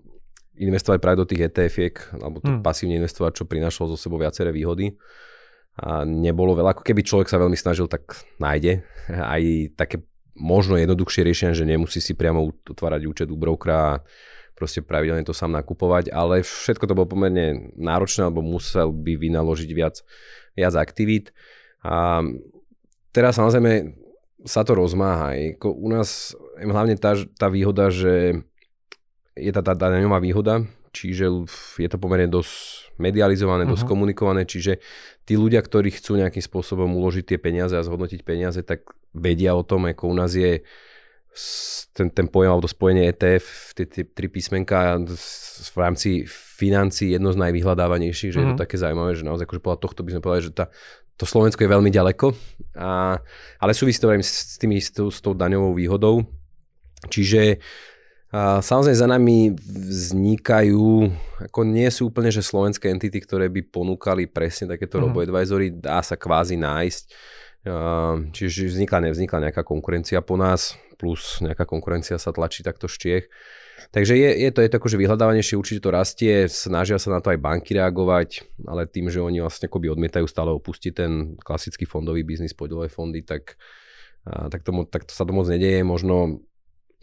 [0.59, 2.61] investovať práve do tých etf alebo to hmm.
[2.61, 4.93] pasívne investovať, čo prinášalo zo sebou viaceré výhody.
[5.81, 8.85] A nebolo veľa, ako keby človek sa veľmi snažil, tak nájde
[9.33, 9.41] aj
[9.73, 14.01] také možno jednoduchšie riešenie, že nemusí si priamo otvárať účet u brokera a
[14.53, 19.69] proste pravidelne to sám nakupovať, ale všetko to bolo pomerne náročné, alebo musel by vynaložiť
[19.73, 20.05] viac,
[20.53, 21.33] viac aktivít.
[21.81, 22.21] A
[23.09, 23.97] teraz samozrejme
[24.45, 25.33] sa to rozmáha.
[25.63, 28.45] U nás je hlavne tá, tá výhoda, že
[29.33, 30.61] je tá, tá daňová výhoda,
[30.93, 31.25] čiže
[31.81, 33.73] je to pomerne dosť medializované, uh-huh.
[33.73, 33.91] dosť mhm.
[33.91, 34.79] komunikované, čiže
[35.25, 39.65] tí ľudia, ktorí chcú nejakým spôsobom uložiť tie peniaze a zhodnotiť peniaze, tak vedia o
[39.65, 40.61] tom, ako u nás je
[41.97, 47.41] ten, ten pojem alebo spojenie ETF, tie, tie tri písmenka v rámci financí jedno z
[47.41, 48.43] najvyhľadávanejších, že mm.
[48.45, 48.63] je to mhm.
[48.63, 50.65] také zaujímavé, že naozaj akože podľa tohto by sme povedali, že tá,
[51.17, 52.37] to Slovensko je veľmi ďaleko,
[52.77, 53.17] a,
[53.57, 56.25] ale súvisí to s, tými, s, tou, s tou daňovou výhodou.
[57.09, 57.59] Čiže
[58.33, 59.53] a samozrejme za nami
[59.93, 61.05] vznikajú,
[61.37, 65.03] ako nie sú úplne, že slovenské entity, ktoré by ponúkali presne takéto mm.
[65.05, 67.03] robo-advisory, dá sa kvázi nájsť.
[68.33, 73.25] Čiže vznikla, nevznikla nejaká konkurencia po nás, plus nejaká konkurencia sa tlačí takto z Čiech.
[73.93, 77.29] Takže je, je to, je to akože vyhľadávanejšie, určite to rastie, snažia sa na to
[77.29, 82.25] aj banky reagovať, ale tým, že oni vlastne akoby odmietajú stále opustiť ten klasický fondový
[82.25, 83.61] biznis, podielové fondy, tak,
[84.25, 85.85] a, tak, tomu, tak to sa to moc nedieje.
[85.85, 86.41] Možno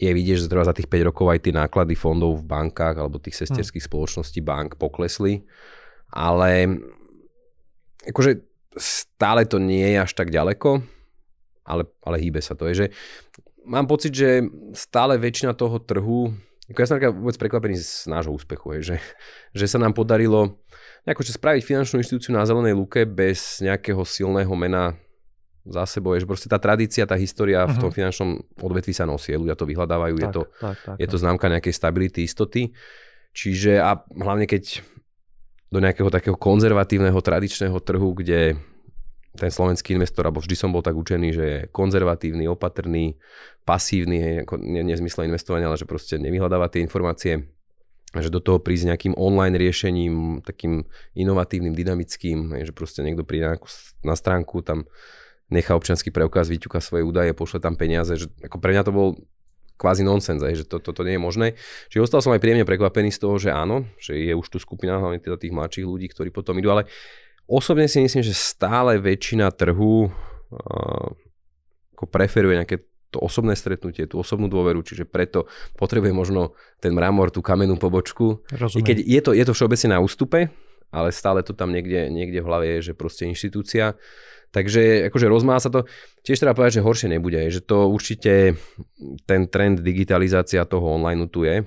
[0.01, 3.21] je vidieť, že treba za tých 5 rokov aj tie náklady fondov v bankách alebo
[3.21, 3.91] tých sesterských hmm.
[3.93, 5.45] spoločností bank poklesli,
[6.09, 6.81] ale
[8.09, 8.41] akože
[8.73, 10.81] stále to nie je až tak ďaleko,
[11.69, 12.65] ale, ale hýbe sa to.
[12.65, 12.87] Je, že
[13.61, 14.41] mám pocit, že
[14.73, 16.33] stále väčšina toho trhu
[16.71, 18.97] ja som vôbec prekvapený z nášho úspechu, je, že,
[19.51, 20.55] že sa nám podarilo
[21.03, 24.95] nejako, spraviť finančnú inštitúciu na zelenej luke bez nejakého silného mena
[25.65, 26.17] za sebou.
[26.17, 27.75] Je, že proste tá tradícia, tá história uh-huh.
[27.75, 27.97] v tom mhm.
[27.97, 28.29] finančnom
[28.61, 29.33] odvetví sa nosí.
[29.33, 32.73] Ľudia to vyhľadávajú, tak, je, to, tak, tak, je to známka nejakej stability, istoty.
[33.31, 34.83] Čiže a hlavne keď
[35.71, 38.59] do nejakého takého konzervatívneho, tradičného trhu, kde
[39.31, 43.15] ten slovenský investor, alebo vždy som bol tak učený, že je konzervatívny, opatrný,
[43.63, 47.47] pasívny, ako nie, nie zmysle investovania, ale že proste nevyhľadáva tie informácie,
[48.11, 50.83] že do toho prísť nejakým online riešením, takým
[51.15, 53.55] inovatívnym, dynamickým, že proste niekto príde
[54.03, 54.83] na stránku, tam
[55.51, 59.07] nechá občanský preukaz, vyťuka svoje údaje, pošle tam peniaze, že ako pre mňa to bol
[59.75, 61.47] kvázi nonsens, že toto to, to nie je možné.
[61.89, 65.01] Čiže ostal som aj príjemne prekvapený z toho, že áno, že je už tu skupina,
[65.01, 66.85] hlavne teda tých mladších ľudí, ktorí potom idú, ale
[67.51, 71.07] Osobne si myslím, že stále väčšina trhu uh,
[71.99, 77.27] ako preferuje nejaké to osobné stretnutie, tú osobnú dôveru, čiže preto potrebuje možno ten mramor,
[77.27, 78.39] tú kamennú pobočku.
[78.55, 78.79] Rozumiem.
[78.79, 80.47] I keď je to, je to všeobecne na ústupe,
[80.95, 83.99] ale stále to tam niekde, niekde v hlave je, že proste inštitúcia.
[84.51, 85.87] Takže akože rozmá sa to.
[86.27, 88.59] Tiež treba povedať, že horšie nebude, že to určite
[89.23, 91.63] ten trend digitalizácia toho online tu je.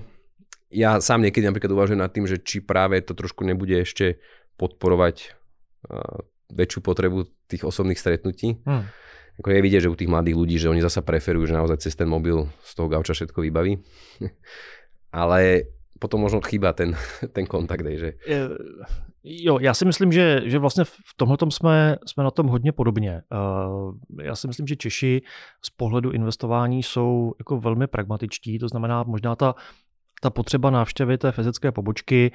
[0.69, 4.21] Ja sám niekedy napríklad uvažujem nad tým, že či práve to trošku nebude ešte
[4.61, 5.33] podporovať
[6.53, 8.61] väčšiu potrebu tých osobných stretnutí.
[8.65, 8.85] Hmm.
[9.41, 11.93] Ako je vidieť, že u tých mladých ľudí, že oni zasa preferujú, že naozaj cez
[11.97, 13.83] ten mobil z toho gauča všetko vybaví.
[15.11, 16.95] Ale potom možno chýba ten,
[17.33, 17.85] ten kontakt.
[17.85, 18.13] Že...
[19.23, 23.21] Jo, já si myslím, že, že vlastně v tomhle jsme, jsme na tom hodně podobně.
[24.23, 25.21] Já si myslím, že Češi
[25.61, 29.55] z pohledu investování jsou jako velmi pragmatičtí, to znamená možná ta
[30.21, 32.31] ta potřeba návštěvy té fyzické pobočky,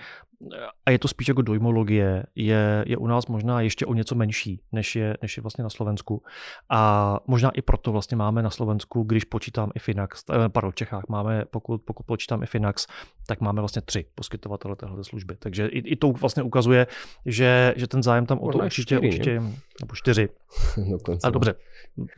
[0.86, 4.60] a je to spíš jako dojmologie, je, je u nás možná ještě o něco menší,
[4.72, 6.22] než je, než je vlastně na Slovensku.
[6.70, 10.74] A možná i proto vlastně máme na Slovensku, když počítám i Finax, eh, pardon, v
[10.74, 12.86] Čechách máme, pokud, pokud počítám i Finax,
[13.26, 15.36] tak máme vlastně tři poskytovatele téhle služby.
[15.38, 16.86] Takže i, i to vlastně ukazuje,
[17.26, 19.40] že, že ten zájem tam o to určitě, čtyři, určitě,
[19.80, 20.28] nebo čtyři.
[21.24, 21.54] A dobře,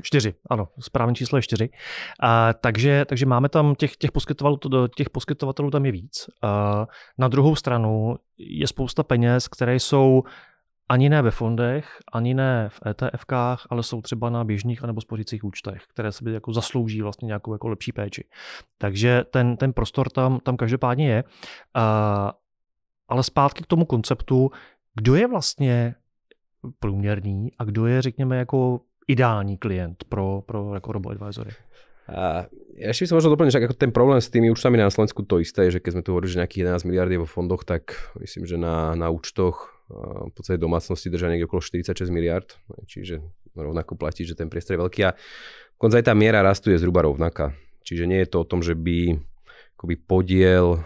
[0.03, 1.71] čtyři, ano, správné číslo je čtyři.
[2.21, 6.27] A, takže, takže máme tam těch, těch poskytovatelů, těch poskytovatelů tam je víc.
[6.43, 6.87] A,
[7.19, 10.23] na druhou stranu je spousta peněz, které jsou
[10.89, 15.45] ani ne ve fondech, ani ne v ETFkách, ale jsou třeba na běžných anebo spořících
[15.45, 18.25] účtech, které se jako zaslouží vlastně nějakou jako lepší péči.
[18.79, 21.25] Takže ten, ten prostor tam, tam každopádně je.
[21.25, 22.31] Uh,
[23.09, 24.51] ale zpátky k tomu konceptu,
[24.95, 25.95] kdo je vlastně
[26.79, 31.51] průměrný a kdo je, řekněme, jako ideální klient pro, pro jako robo-advisory?
[32.13, 32.47] A
[32.77, 35.41] ešte by som možno doplnil, že ako ten problém s tými účtami na Slovensku to
[35.41, 38.61] isté, že keď sme tu hovorili, že nejakých 11 miliardy vo fondoch, tak myslím, že
[38.61, 42.49] na, na účtoch v podstate domácnosti držia niekde okolo 46 miliard,
[42.89, 43.21] čiže
[43.53, 45.13] rovnako platí, že ten priestor je veľký a
[45.77, 47.53] konca aj tá miera rastu je zhruba rovnaká.
[47.85, 49.21] Čiže nie je to o tom, že by
[49.77, 50.81] akoby podiel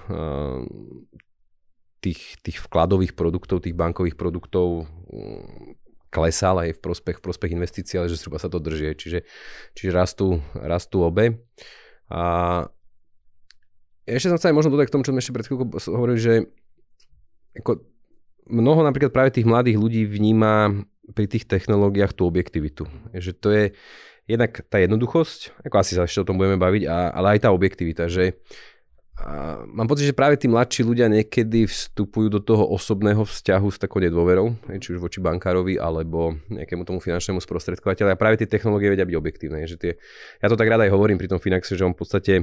[2.02, 4.90] tých, tých vkladových produktov, tých bankových produktov
[6.16, 8.96] klesal aj v prospech, v prospech investícií, ale že zhruba sa to drží.
[8.96, 9.28] Čiže,
[9.76, 11.44] čiže rastú, rastú obe.
[12.08, 12.64] A
[14.08, 16.34] ešte som sa aj možno dodať k tomu, čo sme ešte pred chvíľkou hovorili, že
[17.60, 17.84] ako
[18.48, 22.86] mnoho napríklad práve tých mladých ľudí vníma pri tých technológiách tú objektivitu.
[23.12, 23.64] Že to je
[24.26, 27.48] jednak tá jednoduchosť, ako asi sa ešte o tom budeme baviť, a, ale aj tá
[27.54, 28.38] objektivita, že
[29.72, 34.04] mám pocit, že práve tí mladší ľudia niekedy vstupujú do toho osobného vzťahu s takou
[34.04, 38.12] nedôverou, či už voči bankárovi alebo nejakému tomu finančnému sprostredkovateľu.
[38.12, 39.64] A práve tie technológie vedia byť objektívne.
[39.64, 39.92] Že tie,
[40.40, 42.34] ja to tak rád aj hovorím pri tom Finaxe, že on v podstate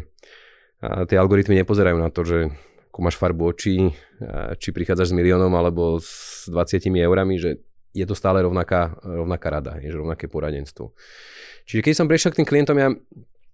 [0.83, 2.51] a tie algoritmy nepozerajú na to, že
[2.91, 3.95] akú máš farbu očí,
[4.59, 7.63] či prichádzaš s miliónom alebo s 20 eurami, že
[7.95, 10.91] je to stále rovnaká, rovnaká rada, je, že rovnaké poradenstvo.
[11.63, 12.91] Čiže keď som prešiel k tým klientom, ja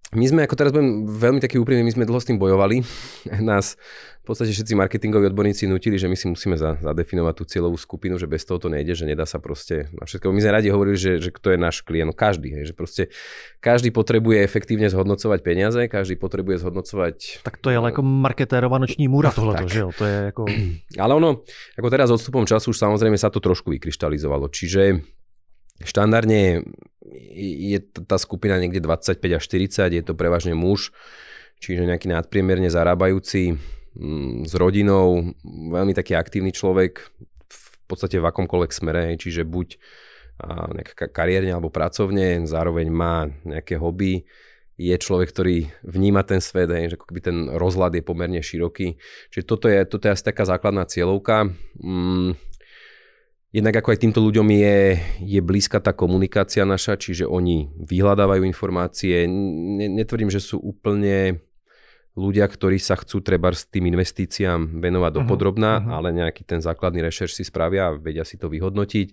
[0.09, 2.81] my sme, ako teraz budem veľmi taký úprimný, my sme dlho s tým bojovali.
[3.49, 3.77] Nás
[4.19, 8.17] v podstate všetci marketingoví odborníci nutili, že my si musíme za, zadefinovať tú cieľovú skupinu,
[8.17, 10.29] že bez toho to nejde, že nedá sa proste na všetko.
[10.29, 13.03] My sme radi hovorili, že, že kto je náš klient, každý, hej, že proste
[13.57, 17.41] každý potrebuje efektívne zhodnocovať peniaze, každý potrebuje zhodnocovať...
[17.41, 19.89] Tak to je ale ako marketérova noční múra tohle, že jo?
[19.97, 20.41] To je ako...
[21.03, 21.41] Ale ono,
[21.73, 25.01] ako teraz odstupom času už samozrejme sa to trošku vykryštalizovalo, čiže
[25.83, 26.63] štandardne
[27.35, 30.93] je tá skupina niekde 25 až 40, je to prevažne muž,
[31.57, 33.57] čiže nejaký nadpriemerne zarábajúci
[33.97, 37.01] mm, s rodinou, veľmi taký aktívny človek
[37.49, 39.81] v podstate v akomkoľvek smere, čiže buď
[40.47, 44.23] nejaká kariérne alebo pracovne, zároveň má nejaké hobby,
[44.79, 48.95] je človek, ktorý vníma ten svet, že ako ten rozhľad je pomerne široký.
[49.27, 51.51] Čiže toto je, toto je asi taká základná cieľovka.
[51.75, 52.39] Mm,
[53.49, 54.77] Jednak ako aj týmto ľuďom je,
[55.25, 59.25] je blízka tá komunikácia naša, čiže oni vyhľadávajú informácie.
[59.89, 61.41] Netvrdím, že sú úplne
[62.13, 65.97] ľudia, ktorí sa chcú treba s tým investíciám venovať uh-huh, dopodrobná, uh-huh.
[65.97, 69.07] ale nejaký ten základný rešerš si spravia a vedia si to vyhodnotiť.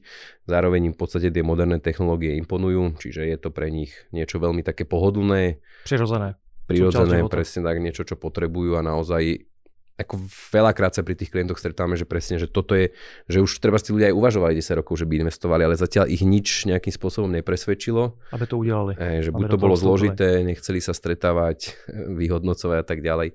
[0.45, 4.61] Zároveň im v podstate tie moderné technológie imponujú, čiže je to pre nich niečo veľmi
[4.61, 5.65] také pohodlné.
[5.89, 6.37] Prirodzené.
[6.67, 9.49] Prirodzené, presne tak, niečo, čo potrebujú a naozaj
[9.97, 10.21] ako
[10.53, 12.93] veľakrát sa pri tých klientoch stretáme, že presne, že toto je,
[13.33, 16.21] že už treba tí ľudia aj uvažovali 10 rokov, že by investovali, ale zatiaľ ich
[16.21, 18.13] nič nejakým spôsobom nepresvedčilo.
[18.29, 18.93] Aby to udiali.
[19.01, 21.73] E, že buď to bolo zložité, nechceli sa stretávať,
[22.21, 23.33] vyhodnocovať a tak ďalej.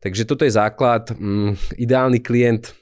[0.00, 1.12] Takže toto je základ.
[1.12, 2.72] Mm, ideálny klient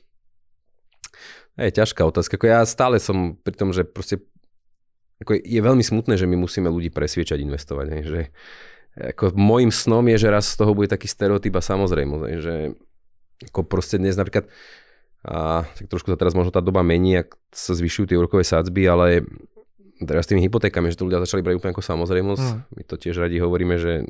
[1.59, 2.39] je ťažká otázka.
[2.39, 4.23] Ako ja stále som pri tom, že proste
[5.17, 7.87] ako je veľmi smutné, že my musíme ľudí presviečať investovať.
[7.89, 8.01] Ne?
[8.05, 8.21] Že,
[9.17, 12.77] ako môjim snom je, že raz z toho bude taký stereotyp a samozrejme, že
[13.53, 14.49] ako proste dnes napríklad,
[15.27, 18.83] a tak trošku sa teraz možno tá doba mení, ak sa zvyšujú tie úrokové sádzby,
[18.87, 19.27] ale
[20.05, 22.47] teraz s tými hypotékami, že to ľudia začali brať úplne ako samozrejmosť.
[22.47, 22.59] Mm.
[22.79, 24.07] My to tiež radi hovoríme, že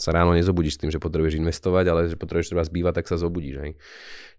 [0.00, 3.20] sa ráno nezobudíš s tým, že potrebuješ investovať, ale že potrebuješ treba zbývať, tak sa
[3.20, 3.56] zobudíš.
[3.60, 3.72] Hej.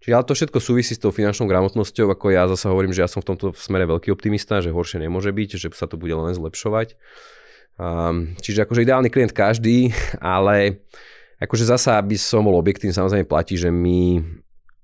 [0.02, 3.08] Čiže ale to všetko súvisí s tou finančnou gramotnosťou, ako ja zase hovorím, že ja
[3.08, 6.34] som v tomto smere veľký optimista, že horšie nemôže byť, že sa to bude len
[6.34, 6.98] zlepšovať.
[7.78, 10.82] Um, čiže akože ideálny klient každý, ale
[11.42, 14.22] Akože zasa, aby som bol objektívny, samozrejme platí, že my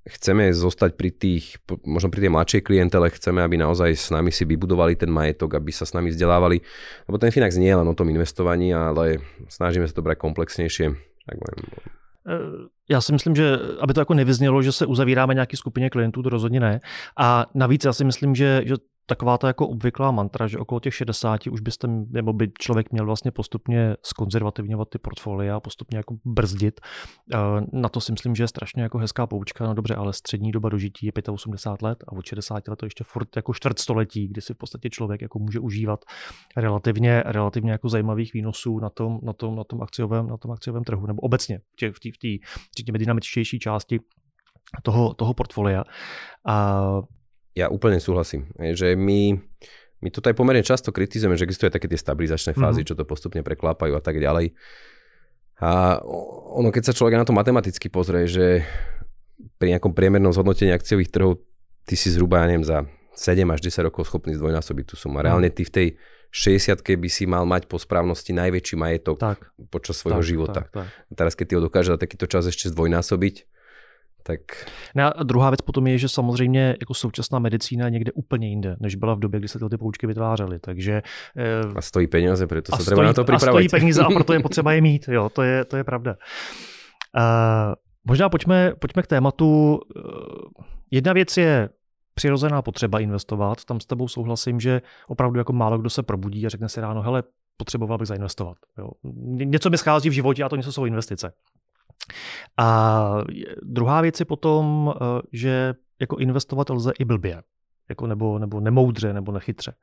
[0.09, 4.43] chceme zostať pri tých, možno pri tej mladšej klientele, chceme, aby naozaj s nami si
[4.43, 6.59] vybudovali ten majetok, aby sa s nami vzdelávali.
[7.07, 10.97] Lebo ten Finax nie je len o tom investovaní, ale snažíme sa to brať komplexnejšie.
[11.29, 11.37] Tak
[12.89, 16.29] já si myslím, že aby to jako nevyznělo, že se uzavíráme nějaký skupině klientů, to
[16.29, 16.81] rozhodně ne.
[17.17, 18.75] A navíc já si myslím, že, že
[19.09, 23.07] taková ta jako obvyklá mantra, že okolo těch 60 už byste, nebo by člověk měl
[23.07, 26.81] vlastně postupně skonzervativňovat ty portfolia postupně jako brzdit.
[27.35, 27.39] Eh,
[27.73, 29.67] na to si myslím, že je strašně jako hezká poučka.
[29.67, 33.05] No dobře, ale střední doba dožití je 85 let a od 60 let to ještě
[33.05, 36.05] furt jako čtvrtstoletí, kdy si v podstatě člověk jako může užívat
[36.57, 40.85] relativně, relativně jako zajímavých výnosů na tom, na tom, na tom, akciovém, na tom akciovém
[40.85, 42.39] trhu, nebo obecně v té v tý,
[42.93, 44.01] v dynamičtější části
[44.83, 45.85] toho, toho portfolia.
[46.47, 46.83] A
[47.59, 49.35] ja úplne súhlasím, že my,
[49.99, 52.95] my tu aj pomerne často kritizujeme, že existuje také tie stabilizačné fázy, mm-hmm.
[52.95, 54.55] čo to postupne preklápajú a tak ďalej.
[55.59, 55.99] A
[56.55, 58.63] ono, keď sa človek na to matematicky pozrie, že
[59.59, 61.43] pri nejakom priemernom zhodnotení akciových trhov
[61.83, 62.87] ty si zhruba, ja neviem, za
[63.19, 65.19] 7 až 10 rokov schopný zdvojnásobiť tú sumu.
[65.19, 65.89] A reálne ty v tej
[66.31, 70.61] 60 by si mal mať po správnosti najväčší majetok tak, počas svojho tak, života.
[70.63, 70.87] Tak, tak.
[70.87, 73.35] A teraz keď ty ho dokáže za takýto čas ešte zdvojnásobiť,
[74.23, 74.41] tak...
[74.95, 78.77] No a druhá věc potom je, že samozřejmě jako současná medicína je někde úplně jinde,
[78.81, 80.59] než byla v době, kdy se ty poučky vytvářely.
[80.59, 81.03] Takže,
[81.37, 83.49] eh, a stojí peníze, proto se treba na to připravit.
[83.49, 86.17] A stojí peníze a proto je potřeba je mít, jo, to je, to je pravda.
[87.17, 89.81] Uh, možná pojďme, pojďme k tématu.
[89.97, 91.69] Uh, jedna věc je
[92.15, 93.65] přirozená potřeba investovat.
[93.65, 97.03] Tam s tebou souhlasím, že opravdu jako málo kdo se probudí a řekne si ráno,
[97.03, 97.23] hele,
[97.57, 98.57] potřeboval bych zainvestovat.
[98.79, 98.89] Jo.
[99.45, 101.33] Něco mi schází v životě a to něco jsou investice.
[102.57, 103.15] A
[103.63, 107.43] druhá věc je potom, eh, že jako investovat lze i blbě.
[107.89, 109.75] Jako nebo, nebo nemoudře, nebo nechytře.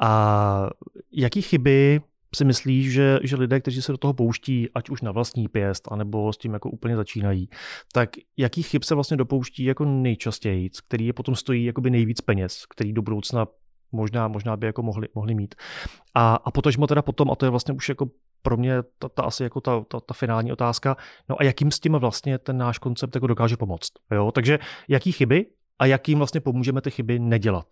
[0.00, 0.70] A
[1.12, 2.00] jaký chyby
[2.36, 5.88] si myslíš, že, že lidé, kteří se do toho pouští, ať už na vlastní pěst,
[5.92, 7.48] anebo s tím jako úplně začínají,
[7.92, 12.66] tak jaký chyb se vlastně dopouští jako nejčastěji, který je potom stojí jakoby nejvíc peněz,
[12.66, 13.46] který do budoucna
[13.92, 15.54] možná, možná by jako mohli, mohli mít.
[16.14, 18.10] A, a potažmo teda potom, a to je vlastně už jako
[18.46, 20.96] pro mě ta, ta asi jako ta, ta, ta finální otázka,
[21.28, 23.90] no a jakým s tím vlastně ten náš koncept jako dokáže pomoct.
[24.14, 24.30] Jo?
[24.30, 25.46] Takže jaký chyby
[25.78, 27.66] a jakým vlastně pomůžeme ty chyby nedělat.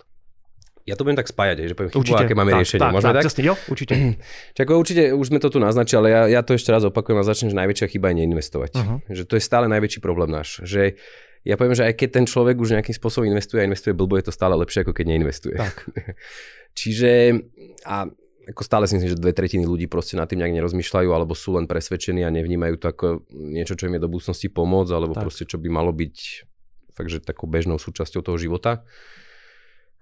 [0.85, 2.81] Ja to budem tak spájať, že poviem chybu, určite, aké máme tak, riešenie.
[2.85, 3.25] Tak, Môžeme tak?
[3.25, 3.41] tak?
[3.41, 3.95] Jo, určite.
[4.55, 7.25] Čiže určite, už sme to tu naznačili, ale ja, ja to ešte raz opakujem a
[7.25, 8.71] začnem, že najväčšia chyba je neinvestovať.
[8.77, 9.01] Uh-huh.
[9.09, 10.61] Že to je stále najväčší problém náš.
[10.61, 11.01] Že
[11.49, 14.29] ja poviem, že aj keď ten človek už nejakým spôsobom investuje a investuje blbo, je
[14.29, 15.57] to stále lepšie, ako keď neinvestuje.
[15.57, 15.89] Tak.
[16.81, 17.41] Čiže
[17.89, 18.05] a
[18.51, 21.57] ako stále si myslím, že dve tretiny ľudí proste nad tým nejak nerozmýšľajú alebo sú
[21.57, 25.25] len presvedčení a nevnímajú to ako niečo, čo im je do budúcnosti pomôcť alebo tak.
[25.29, 26.17] proste čo by malo byť
[26.95, 28.87] fakt, že takou bežnou súčasťou toho života.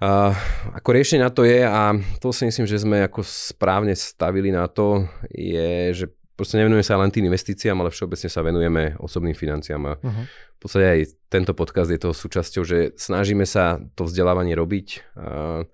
[0.03, 0.35] A
[0.75, 4.67] ako riešenie na to je, a to si myslím, že sme ako správne stavili na
[4.67, 9.83] to, je, že proste nevenujeme sa len tým investíciám, ale všeobecne sa venujeme osobným financiám.
[9.87, 10.25] A uh-huh.
[10.27, 11.01] v podstate aj
[11.31, 14.87] tento podcast je toho súčasťou, že snažíme sa to vzdelávanie robiť.
[15.23, 15.71] A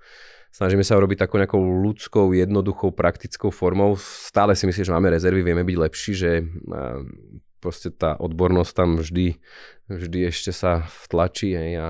[0.59, 3.95] Snažíme sa robiť takou nejakou ľudskou, jednoduchou, praktickou formou.
[3.95, 6.31] Stále si myslím, že máme rezervy, vieme byť lepší, že
[7.63, 9.39] proste tá odbornosť tam vždy,
[9.87, 11.87] vždy ešte sa vtlačí hej, a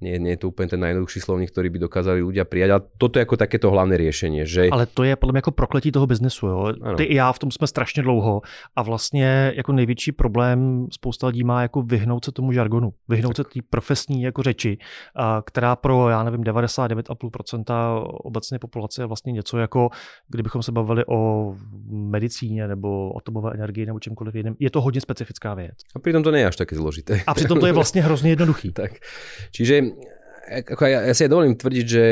[0.00, 2.70] nie, nie je to úplně ten najjednoduchší slovník, ktorý by dokázali ľudia prijať.
[2.70, 4.46] A toto je jako takéto hlavné riešenie.
[4.46, 4.70] Že...
[4.70, 6.46] Ale to je podle mě jako prokletí toho biznesu.
[6.46, 6.72] Jo?
[6.96, 8.42] Ty i já v tom jsme strašně dlouho
[8.76, 13.52] a vlastně jako největší problém spousta lidí má jako vyhnout se tomu žargonu, vyhnout tak.
[13.52, 14.78] se té profesní jako řeči,
[15.16, 19.90] a která pro, já nevím, 99,5% obecné populace je vlastně něco jako,
[20.28, 21.54] kdybychom se bavili o
[21.90, 24.54] medicíně nebo atomové energii nebo čemkoliv jiném.
[24.58, 25.74] Je to hodně specifická věc.
[25.94, 27.22] A přitom to není až taky zložité.
[27.26, 28.72] A přitom to je vlastně hrozně jednoduchý.
[28.72, 28.92] tak.
[29.50, 29.87] Čiže
[30.48, 32.04] ako ja, ja si aj dovolím tvrdiť, že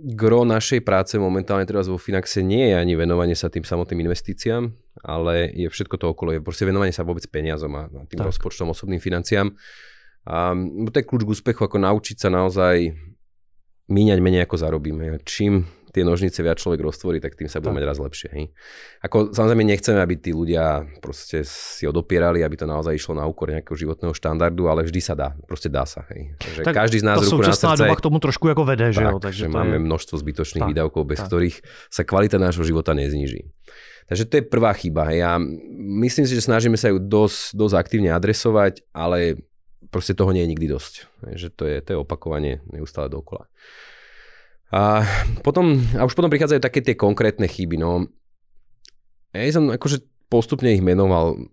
[0.00, 4.72] gro našej práce momentálne teraz vo Finaxe nie je ani venovanie sa tým samotným investíciám,
[5.04, 8.28] ale je všetko to okolo, je proste venovanie sa vôbec peniazom a tým tak.
[8.32, 9.52] rozpočtom, osobným financiám.
[10.24, 10.52] A
[10.88, 12.92] to je kľúč k úspechu, ako naučiť sa naozaj
[13.90, 15.20] míňať menej ako zarobíme.
[15.26, 18.28] Čím tie nožnice viac človek roztvorí, tak tým sa bude mať raz lepšie.
[18.30, 18.44] Hej.
[19.02, 23.50] Ako samozrejme nechceme, aby tí ľudia proste si odopierali, aby to naozaj išlo na úkor
[23.50, 25.34] nejakého životného štandardu, ale vždy sa dá.
[25.44, 26.06] Proste dá sa.
[26.14, 26.38] Hej.
[26.38, 27.86] Takže tak každý z nás ruku na srdce.
[27.86, 29.18] doba k tomu trošku ako vede, že tak, jo?
[29.18, 29.84] Takže že máme je...
[29.84, 31.28] množstvo zbytočných tak, výdavkov, bez tak.
[31.28, 31.56] ktorých
[31.90, 33.50] sa kvalita nášho života nezníži.
[34.10, 35.14] Takže to je prvá chyba.
[35.14, 35.38] Ja
[36.02, 39.38] myslím si, že snažíme sa ju dosť, dosť aktívne adresovať, ale
[39.94, 40.94] proste toho nie je nikdy dosť.
[41.30, 43.46] Že to je, to je opakovanie neustále dokola.
[44.70, 45.02] A,
[45.42, 47.74] potom, a už potom prichádzajú také tie konkrétne chyby.
[47.74, 48.06] No.
[49.34, 51.50] Ja som akože postupne ich menoval.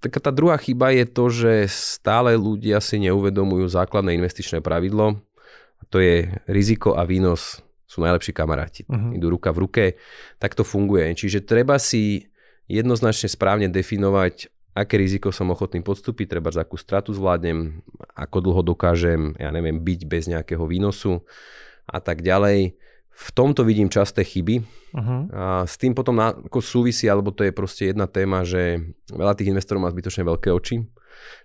[0.00, 5.20] Taká tá druhá chyba je to, že stále ľudia si neuvedomujú základné investičné pravidlo.
[5.76, 8.82] A to je riziko a výnos sú najlepší kamaráti.
[8.88, 9.12] Uh-huh.
[9.12, 9.84] Idú ruka v ruke.
[10.40, 11.12] Tak to funguje.
[11.12, 12.32] Čiže treba si
[12.66, 17.80] jednoznačne správne definovať, aké riziko som ochotný podstúpiť, treba za akú stratu zvládnem,
[18.12, 21.24] ako dlho dokážem, ja neviem, byť bez nejakého výnosu
[21.86, 22.74] a tak ďalej.
[23.16, 24.60] v tomto vidím časté chyby.
[24.92, 25.20] Uh-huh.
[25.32, 29.32] A s tým potom na, ako súvisí, alebo to je proste jedna téma, že veľa
[29.32, 30.84] tých investorov má zbytočne veľké oči.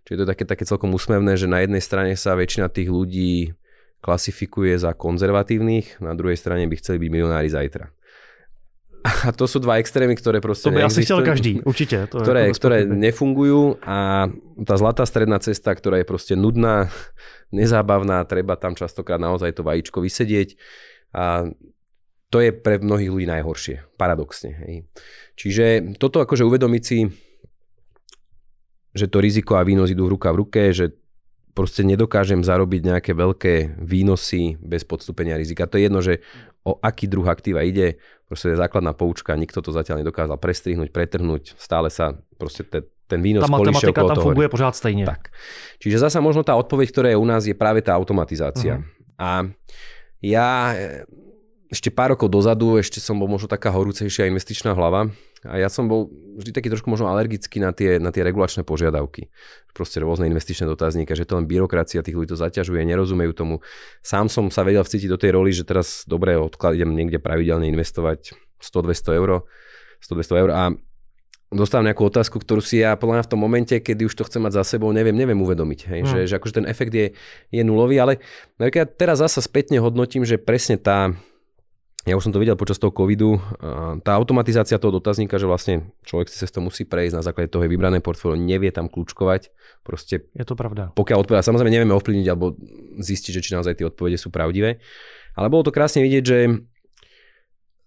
[0.04, 3.56] Čiže to je také, také celkom úsmevné, že na jednej strane sa väčšina tých ľudí
[4.04, 7.88] klasifikuje za konzervatívnych, na druhej strane by chceli byť milionári zajtra.
[9.02, 12.06] A to sú dva extrémy, ktoré proste To by asi chcel každý, určite.
[12.14, 14.30] To ktoré, ktoré nefungujú a
[14.62, 16.94] tá zlatá stredná cesta, ktorá je proste nudná,
[17.50, 20.56] nezábavná, treba tam častokrát naozaj to vajíčko vysedieť
[21.12, 21.50] a
[22.32, 24.56] to je pre mnohých ľudí najhoršie, paradoxne.
[24.64, 24.76] Hej.
[25.36, 25.66] Čiže
[26.00, 27.12] toto akože uvedomiť si,
[28.96, 30.96] že to riziko a výnos idú ruka v ruke, že
[31.52, 35.68] proste nedokážem zarobiť nejaké veľké výnosy bez podstúpenia rizika.
[35.68, 36.24] To je jedno, že
[36.62, 37.98] o aký druh aktíva ide,
[38.30, 43.20] proste je základná poučka, nikto to zatiaľ nedokázal prestrihnúť, pretrhnúť, stále sa proste te, ten
[43.20, 44.28] výnos Tá matematika tam toho.
[44.32, 45.04] funguje pořád stejne.
[45.10, 45.34] Tak.
[45.82, 48.80] Čiže zasa možno tá odpoveď, ktorá je u nás, je práve tá automatizácia.
[48.80, 49.18] Uh-huh.
[49.18, 49.30] A
[50.22, 50.78] ja
[51.72, 55.10] ešte pár rokov dozadu, ešte som bol možno taká horúcejšia investičná hlava
[55.42, 59.34] a ja som bol vždy taký trošku možno alergický na tie, na tie regulačné požiadavky.
[59.74, 63.56] Proste rôzne investičné dotazníky, že to len byrokracia tých ľudí to zaťažuje, nerozumejú tomu.
[64.06, 67.66] Sám som sa vedel vcítiť do tej roli, že teraz dobre, odklad idem niekde pravidelne
[67.74, 69.30] investovať 100-200 eur,
[70.06, 70.64] 100-200 eur a
[71.52, 74.46] dostávam nejakú otázku, ktorú si ja podľa mňa v tom momente, kedy už to chcem
[74.46, 75.80] mať za sebou, neviem, neviem uvedomiť.
[75.90, 76.00] Hej?
[76.06, 76.08] Mm.
[76.08, 77.18] Že, že akože ten efekt je,
[77.52, 78.22] je nulový, ale
[78.62, 81.12] ja teraz zasa spätne hodnotím, že presne tá,
[82.02, 83.38] ja už som to videl počas toho covidu,
[84.02, 87.62] tá automatizácia toho dotazníka, že vlastne človek si sa to musí prejsť na základe toho
[87.62, 89.54] je vybrané portfólio, nevie tam kľúčkovať.
[89.86, 90.90] Proste, je to pravda.
[90.98, 92.58] Pokiaľ odpoveda, samozrejme nevieme ovplyvniť alebo
[92.98, 94.82] zistiť, že či naozaj tie odpovede sú pravdivé.
[95.38, 96.38] Ale bolo to krásne vidieť, že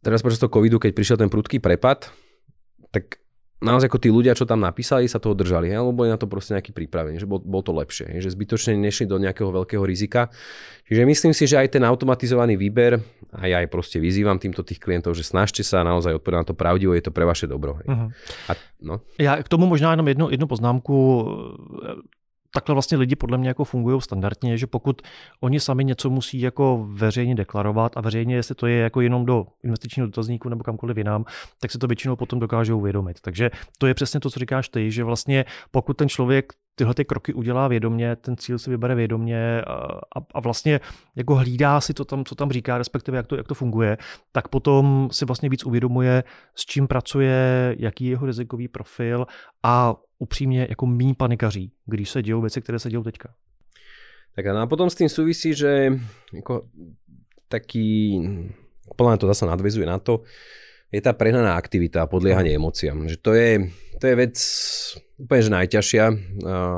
[0.07, 2.07] teraz počas toho covidu, keď prišiel ten prudký prepad,
[2.95, 3.19] tak
[3.65, 6.55] naozaj ako tí ľudia, čo tam napísali, sa toho držali, alebo boli na to proste
[6.55, 10.29] nejaký pripravení, že bol, bol to lepšie, že zbytočne nešli do nejakého veľkého rizika.
[10.85, 13.01] Čiže myslím si, že aj ten automatizovaný výber,
[13.33, 16.55] a ja aj proste vyzývam týmto tých klientov, že snažte sa naozaj odpovedať na to
[16.55, 17.81] pravdivo, je to pre vaše dobro.
[17.83, 18.13] Uh-huh.
[18.47, 18.53] A,
[18.85, 19.01] no.
[19.19, 20.95] Já k tomu možná jenom jednu, jednu poznámku
[22.55, 25.03] takhle vlastně lidi podle mě jako fungují standardně, že pokud
[25.41, 29.47] oni sami něco musí jako veřejně deklarovat a veřejně, jestli to je jako jenom do
[29.65, 31.25] investičního dotazníku nebo kamkoliv jinam,
[31.61, 33.21] tak se to většinou potom dokážou uvědomit.
[33.21, 37.05] Takže to je přesně to, co říkáš ty, že vlastně pokud ten člověk tyhle ty
[37.05, 40.01] kroky udělá vědomě, ten cíl si vybere vědomě a,
[40.35, 40.81] a vlastně
[41.17, 43.99] jako hlídá si to tam, co tam říká, respektive jak to, jak to funguje,
[44.33, 49.27] tak potom si vlastně víc uvědomuje, s čím pracuje, jaký je jeho rizikový profil
[49.63, 53.35] a upřímně jako míň panikaří, když se dějou věci, které se dějou teďka.
[54.35, 55.95] Tak a potom s tým súvisí, že
[56.35, 56.67] ako
[57.47, 58.19] taký,
[58.99, 60.27] podľa to zase nadvezuje na to,
[60.95, 63.11] je tá prehnaná aktivita a podliehanie emóciám.
[63.11, 63.51] Že to je,
[63.99, 64.37] to je vec
[65.19, 66.05] úplne že najťažšia,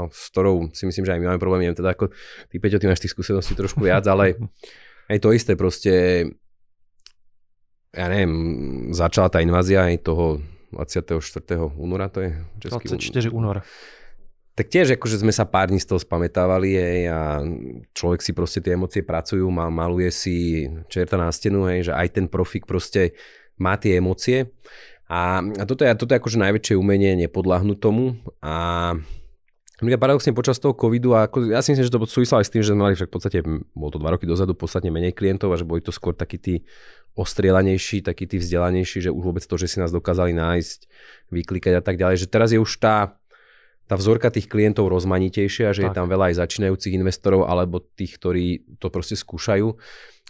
[0.08, 1.68] s ktorou si myslím, že aj my máme problém.
[1.68, 2.08] Neviem teda ako
[2.48, 4.40] ty Peťo, ty máš tých skúseností trošku viac, ale
[5.12, 6.24] aj to isté proste
[7.96, 8.34] ja neviem,
[8.92, 11.16] začala tá invázia aj toho 24.
[11.80, 13.64] února, to je český 24 únor.
[14.56, 17.44] Tak tiež akože sme sa pár dní z toho spametávali hej, a
[17.92, 22.08] človek si proste tie emócie pracujú, mal, maluje si čerta na stenu, hej, že aj
[22.16, 23.16] ten profik proste
[23.56, 24.52] má tie emócie.
[25.06, 28.94] A, a toto, je, toto je akože najväčšie umenie nepodľahnúť tomu a
[29.78, 32.62] paradoxne počas toho covidu, a ako, ja si myslím, že to súvislo aj s tým,
[32.64, 33.38] že sme mali však v podstate,
[33.76, 36.54] bolo to dva roky dozadu, podstatne menej klientov a že boli to skôr takí tí
[37.16, 40.78] ostrielanejší, takí tí vzdelanejší, že už vôbec to, že si nás dokázali nájsť,
[41.32, 43.20] vyklikať a tak ďalej, že teraz je už tá,
[43.86, 45.88] tá vzorka tých klientov rozmanitejšia, že tak.
[45.92, 48.46] je tam veľa aj začínajúcich investorov alebo tých, ktorí
[48.80, 49.68] to proste skúšajú.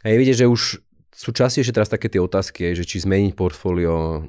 [0.03, 0.83] A je vidieť, že už
[1.17, 4.29] sú častejšie teraz také tie otázky, že či zmeniť portfólio,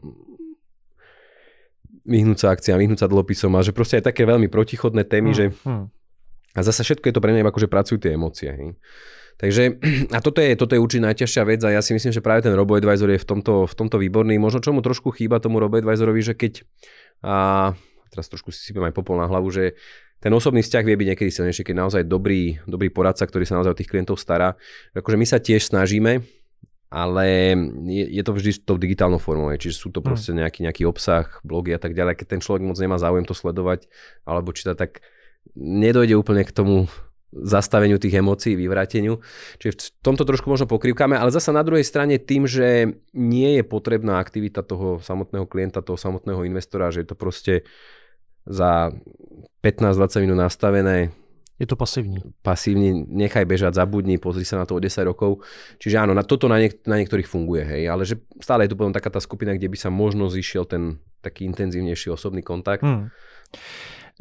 [2.07, 5.37] vyhnúť sa akciám, vyhnúť sa dlhopisom a že proste aj také veľmi protichodné témy, hmm.
[5.37, 5.85] že hmm.
[6.55, 8.47] a zase všetko je to pre mňa ako, že pracujú tie emócie.
[8.47, 8.79] Hej.
[9.35, 9.83] Takže
[10.15, 12.55] a toto je, toto je určite najťažšia vec a ja si myslím, že práve ten
[12.55, 14.39] RoboAdvisor je v tomto, v tomto výborný.
[14.39, 16.63] Možno čomu trošku chýba tomu RoboAdvisorovi, že keď
[17.19, 17.35] a
[18.09, 19.75] teraz trošku si sypem aj popol na hlavu, že
[20.17, 23.77] ten osobný vzťah vie byť niekedy silnejší, keď naozaj dobrý, dobrý poradca, ktorý sa naozaj
[23.77, 24.57] o tých klientov stará.
[24.97, 26.25] Akože my sa tiež snažíme,
[26.87, 30.05] ale je, je to vždy tou digitálnou formou, čiže sú to hm.
[30.05, 32.19] proste nejaký, nejaký obsah, blogy a tak ďalej.
[32.19, 33.91] Keď ten človek moc nemá záujem to sledovať
[34.23, 35.03] alebo čítať, tak
[35.55, 36.87] nedojde úplne k tomu
[37.31, 39.19] zastaveniu tých emócií, vyvráteniu.
[39.59, 43.63] Čiže v tomto trošku možno pokrývkame, ale zasa na druhej strane tým, že nie je
[43.67, 47.53] potrebná aktivita toho samotného klienta, toho samotného investora, že je to proste
[48.47, 48.95] za
[49.59, 51.11] 15-20 minút nastavené,
[51.59, 52.21] je to pasívny.
[52.45, 55.41] Pasívny, nechaj bežať, zabudni, pozri sa na to o 10 rokov.
[55.81, 58.77] Čiže áno, na toto na, niek- na niektorých funguje, hej, ale že stále je tu
[58.77, 62.85] potom taká tá skupina, kde by sa možno zišiel ten taký intenzívnejší osobný kontakt.
[62.85, 63.09] Hmm.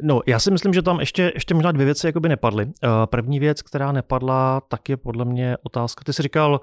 [0.01, 2.65] No, já si myslím, že tam ještě, ještě možná dvě věci jakoby nepadly.
[2.65, 6.03] Eh, první věc, která nepadla, tak je podle mě otázka.
[6.05, 6.61] Ty jsi říkal,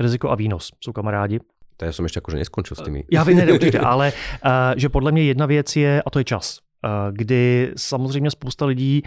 [0.00, 1.40] riziko a výnos jsou kamarádi.
[1.76, 3.04] To já jsem ještě jakože neskončil s těmi.
[3.12, 6.24] Já vím, ne, určitě, ale uh, že podle mě jedna věc je, a to je
[6.24, 6.58] čas,
[7.12, 9.02] kdy samozřejmě spousta lidí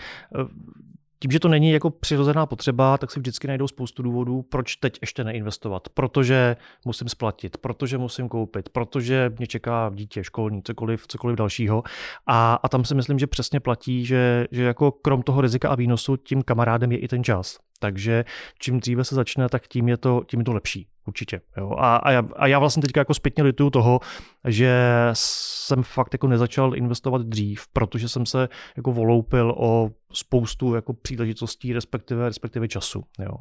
[1.20, 4.98] tím, že to není jako přirozená potřeba, tak si vždycky najdou spoustu důvodů, proč teď
[5.02, 5.90] ještě neinvestovat.
[5.90, 6.56] Protože
[6.86, 11.84] musím splatit, protože musím koupit, protože mě čeká dítě, školní, cokoliv, cokoliv dalšího.
[12.28, 15.76] A, a tam si myslím, že přesně platí, že, že jako krom toho rizika a
[15.76, 17.58] výnosu tím kamarádem je i ten čas.
[17.80, 18.26] Takže
[18.60, 20.88] čím dříve se začne, tak tím je to, tím je to lepší.
[21.08, 21.42] Určitě.
[21.58, 21.72] Jo.
[21.78, 24.00] A, a, já, a já vlastně teďka jako zpětně lituju toho,
[24.48, 24.74] že
[25.14, 31.74] jsem fakt jako nezačal investovat dřív, protože jsem se jako voloupil o spoustu jako příležitostí,
[31.74, 33.04] respektive, respektive času.
[33.20, 33.34] Jo.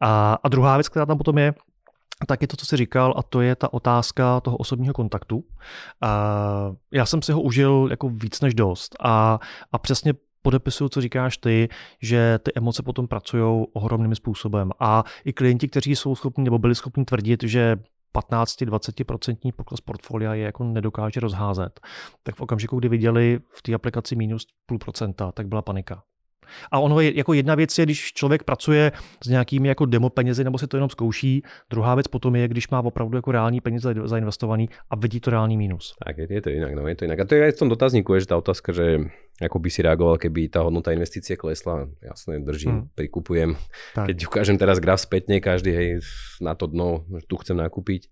[0.00, 1.54] A, a druhá věc, která tam potom je,
[2.26, 5.44] tak je to, co jsi říkal, a to je ta otázka toho osobního kontaktu.
[6.00, 9.38] A já jsem si ho užil jako víc než dost a,
[9.72, 10.14] a přesně
[10.44, 11.68] podepisuju, co říkáš ty,
[12.02, 14.70] že ty emoce potom pracují ohromným způsobem.
[14.80, 17.76] A i klienti, kteří jsou schopni nebo byli schopni tvrdit, že
[18.14, 21.80] 15-20% pokles portfolia je jako nedokáže rozházet,
[22.22, 26.02] tak v okamžiku, kdy viděli v té aplikaci minus půl procenta, tak byla panika.
[26.72, 28.92] A ono je jako jedna věc je, když člověk pracuje
[29.24, 31.42] s nějakými jako demo penězi nebo si to jenom zkouší.
[31.70, 35.56] Druhá věc potom je, když má opravdu jako reální peníze zainvestovaný a vidí to reálný
[35.56, 35.94] mínus.
[36.06, 37.20] Tak je, je to jinak, no je to jinak.
[37.20, 39.10] A to je aj v tom dotazníku, že ta otázka, že
[39.42, 41.90] ako by si reagoval, keby ta hodnota investície klesla.
[41.98, 42.88] Jasne, držím, hmm.
[42.94, 43.58] prikupujem.
[43.94, 44.06] Tak.
[44.06, 45.88] Keď ukážem teraz graf spätne, každý hej,
[46.38, 48.06] na to dno, tu chcem nakúpiť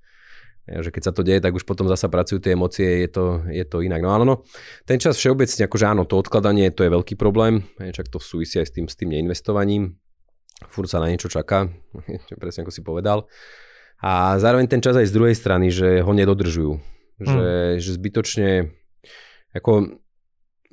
[0.66, 3.64] že keď sa to deje, tak už potom zasa pracujú tie emócie, je to, je
[3.66, 3.98] to inak.
[3.98, 4.34] No áno, no,
[4.86, 8.70] ten čas všeobecne, akože áno, to odkladanie, to je veľký problém, čak to súvisí aj
[8.70, 9.98] s tým, s tým neinvestovaním,
[10.70, 11.66] furt sa na niečo čaká,
[12.42, 13.26] presne ako si povedal.
[14.02, 16.74] A zároveň ten čas aj z druhej strany, že ho nedodržujú.
[17.22, 17.78] Že, hmm.
[17.78, 18.48] že zbytočne,
[19.54, 19.94] ako,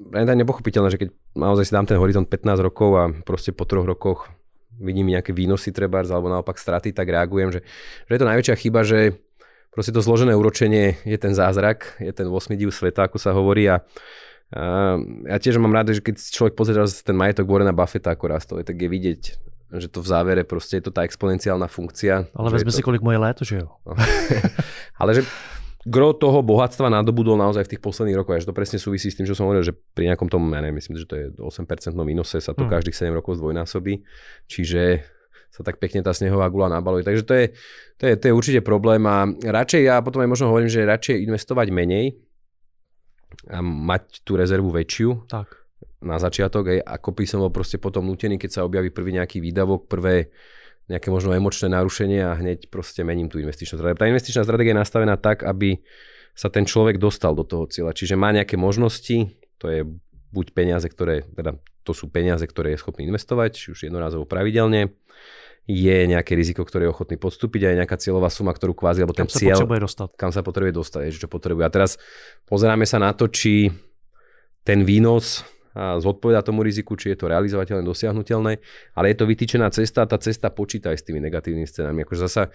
[0.02, 3.86] je nepochopiteľné, že keď naozaj si dám ten horizont 15 rokov a proste po troch
[3.86, 4.34] rokoch
[4.82, 7.62] vidím nejaké výnosy trebárs, alebo naopak straty, tak reagujem, že,
[8.08, 9.20] že je to najväčšia chyba, že
[9.74, 13.70] proste to zložené úročenie je ten zázrak, je ten 8 div sveta, ako sa hovorí
[13.70, 13.86] a
[14.50, 14.98] a
[15.30, 18.82] ja tiež mám rád, že keď človek pozrie ten majetok Warrena Buffetta ako rastol, tak
[18.82, 19.22] je vidieť,
[19.78, 22.34] že to v závere proste je to tá exponenciálna funkcia.
[22.34, 22.78] Ale vezme to...
[22.78, 23.78] si, kolik moje léto, že jo?
[25.02, 25.30] Ale že
[25.86, 28.42] gro toho bohatstva nadobudol naozaj v tých posledných rokoch.
[28.42, 30.82] Až to presne súvisí s tým, čo som hovoril, že pri nejakom tom, ja neviem,
[30.82, 32.74] myslím, že to je 8% výnose, sa to hmm.
[32.74, 34.02] každých 7 rokov zdvojnásobí.
[34.50, 35.06] Čiže
[35.50, 37.04] sa tak pekne tá snehová gula nabaluje.
[37.04, 37.46] Takže to je,
[38.00, 41.26] to je, to je určite problém a radšej ja potom aj možno hovorím, že radšej
[41.26, 42.16] investovať menej
[43.50, 45.30] a mať tú rezervu väčšiu.
[45.30, 45.48] Tak.
[46.00, 49.44] Na začiatok, aj ako by som bol proste potom nutený, keď sa objaví prvý nejaký
[49.44, 50.32] výdavok, prvé
[50.90, 54.02] nejaké možno emočné narušenie a hneď proste mením tú investičnú stratégiu.
[54.02, 55.78] Tá investičná stratégia je nastavená tak, aby
[56.34, 57.94] sa ten človek dostal do toho cieľa.
[57.94, 59.30] Čiže má nejaké možnosti,
[59.62, 59.86] to je
[60.34, 64.94] buď peniaze, ktoré, teda to sú peniaze, ktoré je schopný investovať, či už jednorazovo pravidelne,
[65.70, 69.14] je nejaké riziko, ktoré je ochotný podstúpiť a je nejaká cieľová suma, ktorú kvázi, alebo
[69.14, 70.10] ten kam cieľ, sa dostať.
[70.18, 71.62] kam sa potrebuje dostať, čo potrebuje.
[71.62, 72.02] A teraz
[72.50, 73.70] pozeráme sa na to, či
[74.66, 75.46] ten výnos
[75.78, 78.58] zodpoveda tomu riziku, či je to realizovateľné, dosiahnutelné,
[78.98, 82.02] ale je to vytýčená cesta a tá cesta počíta aj s tými negatívnymi scénami.
[82.02, 82.50] Akože zasa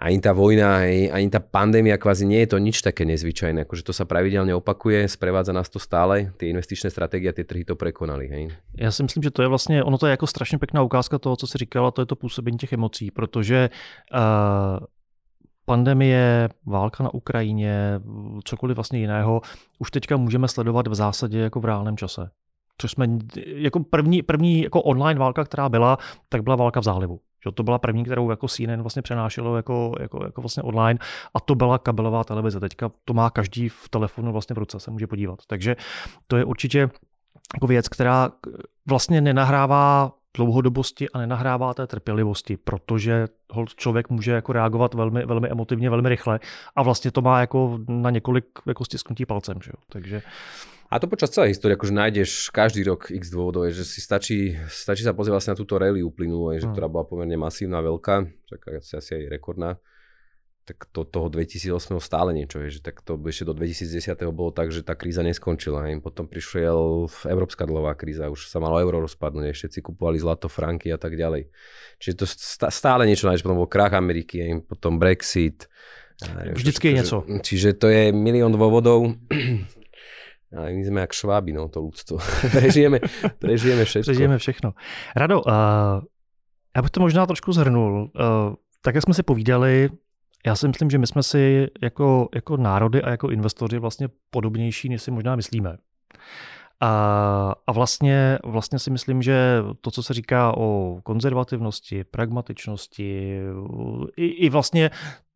[0.00, 0.80] ani tá vojna,
[1.12, 3.68] ani tá pandémia kvázi nie je to nič také nezvyčajné.
[3.68, 7.68] Akože to sa pravidelne opakuje, sprevádza nás to stále, tie investičné stratégie a tie trhy
[7.68, 8.24] to prekonali.
[8.28, 8.48] Hej.
[8.80, 11.36] Já si myslím, že to je vlastně, ono to je jako strašně pěkná ukázka toho,
[11.36, 13.70] co si říkala, to je to působení těch emocí, protože
[14.14, 14.86] uh,
[15.64, 18.00] pandemie, válka na Ukrajině,
[18.44, 19.40] cokoliv vlastně jiného,
[19.78, 22.30] už teďka můžeme sledovat v zásadě jako v reálném čase.
[22.78, 23.08] Což jsme,
[23.46, 25.98] jako první, první jako online válka, která byla,
[26.28, 27.20] tak byla válka v zálivu.
[27.44, 30.98] Že to byla první, kterou jako CNN vlastně přenášelo jako, jako, jako vlastně online
[31.34, 32.60] a to byla kabelová televize.
[32.60, 35.38] Teďka to má každý v telefonu vlastně v ruce, se může podívat.
[35.46, 35.76] Takže
[36.26, 36.90] to je určitě
[37.54, 38.32] jako věc, která
[38.86, 43.26] vlastně nenahrává dlouhodobosti a nenahrává té trpělivosti, protože
[43.76, 46.40] člověk může jako reagovat velmi, velmi emotivně, velmi rychle
[46.76, 49.58] a vlastně to má jako na několik jako stisknutí palcem.
[49.62, 49.82] Že jo?
[49.88, 50.22] Takže
[50.90, 55.06] a to počas celej histórie, akože nájdeš každý rok x dôvodov, že si stačí, stačí
[55.06, 56.74] sa pozrieť vlastne na túto rally uplynulú, že, hmm.
[56.74, 59.78] ktorá bola pomerne masívna, veľká, tak asi, asi aj rekordná.
[60.66, 64.70] Tak to, toho 2008 stále niečo, je, že tak to ešte do 2010 bolo tak,
[64.74, 65.86] že tá kríza neskončila.
[65.86, 65.98] Hej.
[65.98, 70.98] Potom prišiel európska dlhová kríza, už sa malo euro rozpadnúť, všetci kupovali zlato, franky a
[70.98, 71.50] tak ďalej.
[71.98, 72.26] Čiže to
[72.70, 75.66] stále niečo nájdeš, potom bol krach Ameriky, hej, potom Brexit.
[76.52, 77.16] Vždycky je něco.
[77.40, 79.16] Čiže to je milión dôvodov.
[80.56, 82.18] Ale my sme jak šváby, no, to ľudstvo.
[82.58, 82.98] prežijeme,
[83.38, 84.10] prežijeme všetko.
[84.10, 84.74] Prežijeme všechno.
[85.16, 85.52] Rado, uh,
[86.76, 88.02] já bych to možná trošku zhrnul.
[88.02, 89.90] Uh, tak, jak jsme si povídali,
[90.46, 94.88] já si myslím, že my jsme si jako, jako národy a jako investoři vlastně podobnější,
[94.88, 95.76] než si možná myslíme.
[96.80, 103.40] A, a vlastně, vlastně si myslím, že to, co se říká o konzervativnosti, pragmatičnosti,
[104.16, 104.90] i, i vlastně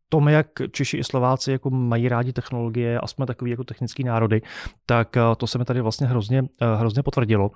[0.08, 4.42] tom, jak Češi i Slováci jako mají rádi technologie a jsme takový jako technický národy,
[4.86, 6.42] tak to se mi tady vlastně hrozně,
[6.76, 7.50] hrozně potvrdilo.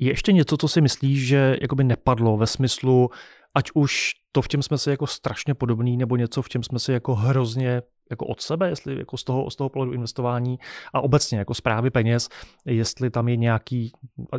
[0.00, 3.10] Je ještě něco, co si myslíš, že jakoby nepadlo ve smyslu,
[3.54, 6.78] ať už to, v čem jsme si jako strašně podobný, nebo něco, v čem jsme
[6.78, 10.58] si jako hrozně jako od sebe, jestli jako z toho, z toho pohledu investování
[10.92, 12.28] a obecně jako zprávy peněz,
[12.66, 13.92] jestli tam je nějaký,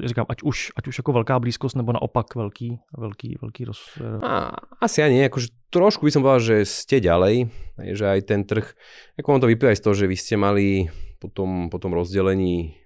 [0.06, 3.80] říkám, ať už, ať už jako velká blízkost, nebo naopak velký, velký, velký roz...
[4.24, 4.52] A,
[4.82, 7.50] asi ani, akože trošku by som povedal, že ste ďalej,
[7.98, 8.78] že aj ten trh,
[9.18, 10.86] ako on to vyplýva aj z toho, že vy ste mali
[11.18, 12.78] po tom, po tom rozdelení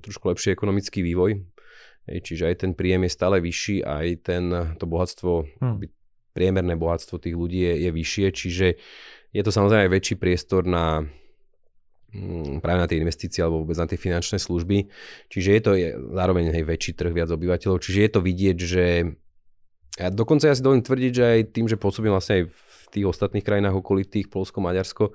[0.00, 1.44] trošku lepší ekonomický vývoj,
[2.08, 4.44] čiže aj ten príjem je stále vyšší, aj ten,
[4.80, 5.84] to bohatstvo, hmm.
[6.32, 8.66] priemerné bohatstvo tých ľudí je, je vyššie, čiže
[9.36, 11.04] je to samozrejme aj väčší priestor na
[12.16, 14.88] mm, práve na tie investície alebo vôbec na tie finančné služby.
[15.28, 17.84] Čiže je to je, zároveň aj väčší trh, viac obyvateľov.
[17.84, 18.84] Čiže je to vidieť, že
[19.96, 23.06] ja dokonca ja si dovolím tvrdiť, že aj tým, že pôsobím vlastne aj v tých
[23.08, 25.12] ostatných krajinách okolitých, Polsko, Maďarsko,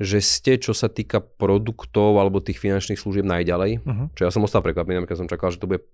[0.00, 3.84] že ste, čo sa týka produktov alebo tých finančných služieb najďalej.
[3.84, 4.06] Uh-huh.
[4.18, 5.86] Čo ja som ostal prekvapený, keď som čakal, že to bude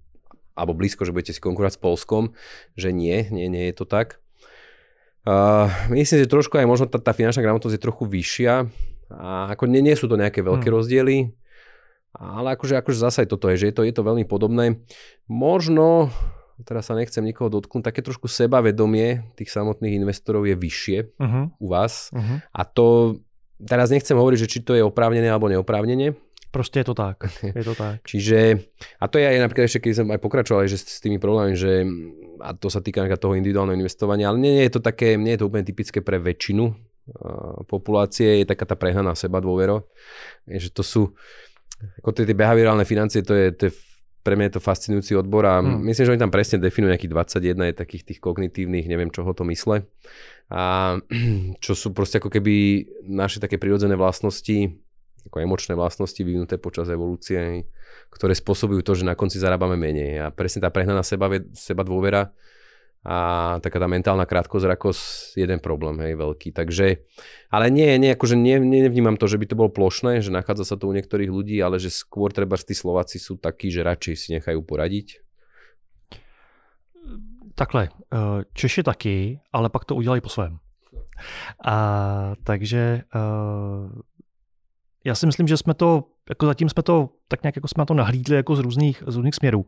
[0.57, 2.33] alebo blízko, že budete si konkurovať s Polskom,
[2.81, 4.25] že nie, nie, nie je to tak.
[5.27, 8.71] Uh, myslím, že trošku aj možno tá, tá finančná gramotnosť je trochu vyššia.
[9.11, 10.77] A ako nie, nie sú to nejaké veľké hmm.
[10.79, 11.17] rozdiely,
[12.15, 14.83] ale akože, akože zase aj toto je, že je to, je to veľmi podobné.
[15.31, 16.11] Možno,
[16.65, 21.45] teraz sa nechcem nikoho dotknúť, také trošku sebavedomie tých samotných investorov je vyššie uh-huh.
[21.61, 22.11] u vás.
[22.11, 22.43] Uh-huh.
[22.51, 23.21] A to,
[23.63, 26.17] teraz nechcem hovoriť, že či to je oprávnené alebo neoprávnené,
[26.57, 27.29] Proste je to tak.
[27.45, 28.01] Je to tak.
[28.09, 28.65] Čiže,
[28.97, 31.85] a to je aj napríklad ešte, keď som aj pokračoval, že s, tými problémami, že
[32.41, 35.45] a to sa týka toho individuálneho investovania, ale nie, nie je to také, nie je
[35.45, 39.85] to úplne typické pre väčšinu uh, populácie, je taká tá prehnaná seba dôvero,
[40.49, 41.13] že to sú,
[42.01, 43.73] ako tie, tie behaviorálne financie, to je, to je
[44.25, 45.85] pre mňa je to fascinujúci odbor a hmm.
[45.87, 49.45] myslím, že oni tam presne definujú nejakých 21 je takých tých kognitívnych, neviem čoho to
[49.47, 49.85] mysle.
[50.49, 50.97] A
[51.65, 54.86] čo sú proste ako keby naše také prirodzené vlastnosti,
[55.27, 57.67] ako emočné vlastnosti vyvinuté počas evolúcie,
[58.11, 60.23] ktoré spôsobujú to, že na konci zarábame menej.
[60.23, 62.31] A presne tá prehnaná seba, seba dôvera
[63.07, 63.17] a
[63.63, 66.51] taká tá mentálna krátkozrakosť jeden problém, hej, veľký.
[66.51, 67.07] Takže,
[67.55, 70.75] ale nie, nie, akože nie, nevnímam to, že by to bolo plošné, že nachádza sa
[70.75, 74.29] to u niektorých ľudí, ale že skôr treba tí Slováci sú takí, že radšej si
[74.35, 75.23] nechajú poradiť.
[77.55, 80.59] Takhle, eh, Češi taky, ale pak to udělají po svém.
[81.65, 81.77] A,
[82.45, 83.89] takže uh,
[85.07, 87.95] já si myslím, že jsme to, jako zatím jsme to, tak nějak jako jsme to
[87.95, 89.67] nahlídli jako z různých, z různých směrů.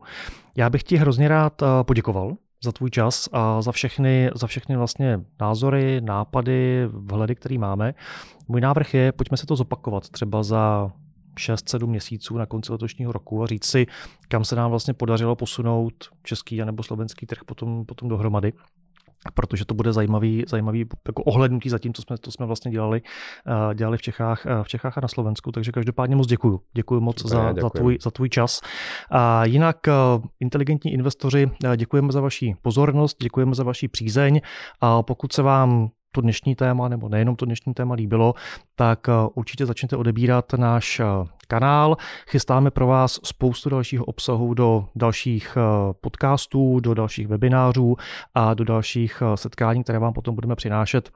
[0.57, 4.77] Já bych ti hrozně rád eh, poděkoval za tvůj čas a za všechny, za všechny
[4.77, 7.93] vlastně názory, nápady, vhledy, který máme.
[8.47, 10.91] Můj návrh je, pojďme se to zopakovat třeba za
[11.37, 13.85] 6-7 měsíců na konci letošního roku a říct si,
[14.27, 18.53] kam se nám vlastně podařilo posunout český nebo slovenský trh potom, potom dohromady
[19.33, 23.01] protože to bude zajímavý, zajímavý jako ohlednutí za tím, co jsme, to jsme vlastně dělali,
[23.01, 25.51] uh, dělali v Čechách, uh, v Čechách a na Slovensku.
[25.51, 26.61] Takže každopádně moc děkuju.
[26.73, 28.61] Děkuji moc za, za, tvůj, za tvůj čas.
[29.11, 34.41] A jinak uh, inteligentní investoři, děkujeme za vaši pozornost, děkujeme za vaši přízeň.
[34.81, 38.33] A pokud se vám to dnešní téma, nebo nejenom to dnešní téma líbilo,
[38.75, 41.05] tak eh, určitě začněte odebírat náš eh,
[41.47, 41.97] kanál.
[42.29, 47.95] Chystáme pro vás spoustu dalšího obsahu do dalších eh, podcastů, do dalších webinářů
[48.33, 51.09] a do dalších setkání, které vám potom budeme přinášet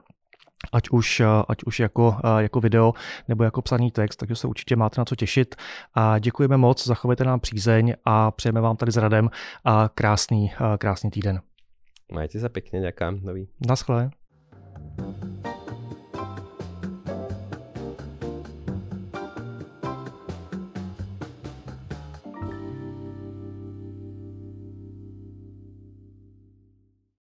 [0.72, 2.92] ať už, ať už jako, jako video
[3.28, 5.54] nebo jako psaný text, takže se určitě máte na co těšit.
[5.94, 9.30] A děkujeme moc, zachovejte nám přízeň a přejeme vám tady s Radem
[9.64, 11.40] a krásný, krásný týden.
[12.12, 13.24] Majte sa pekne, ďakujem.
[13.64, 14.12] Naschle.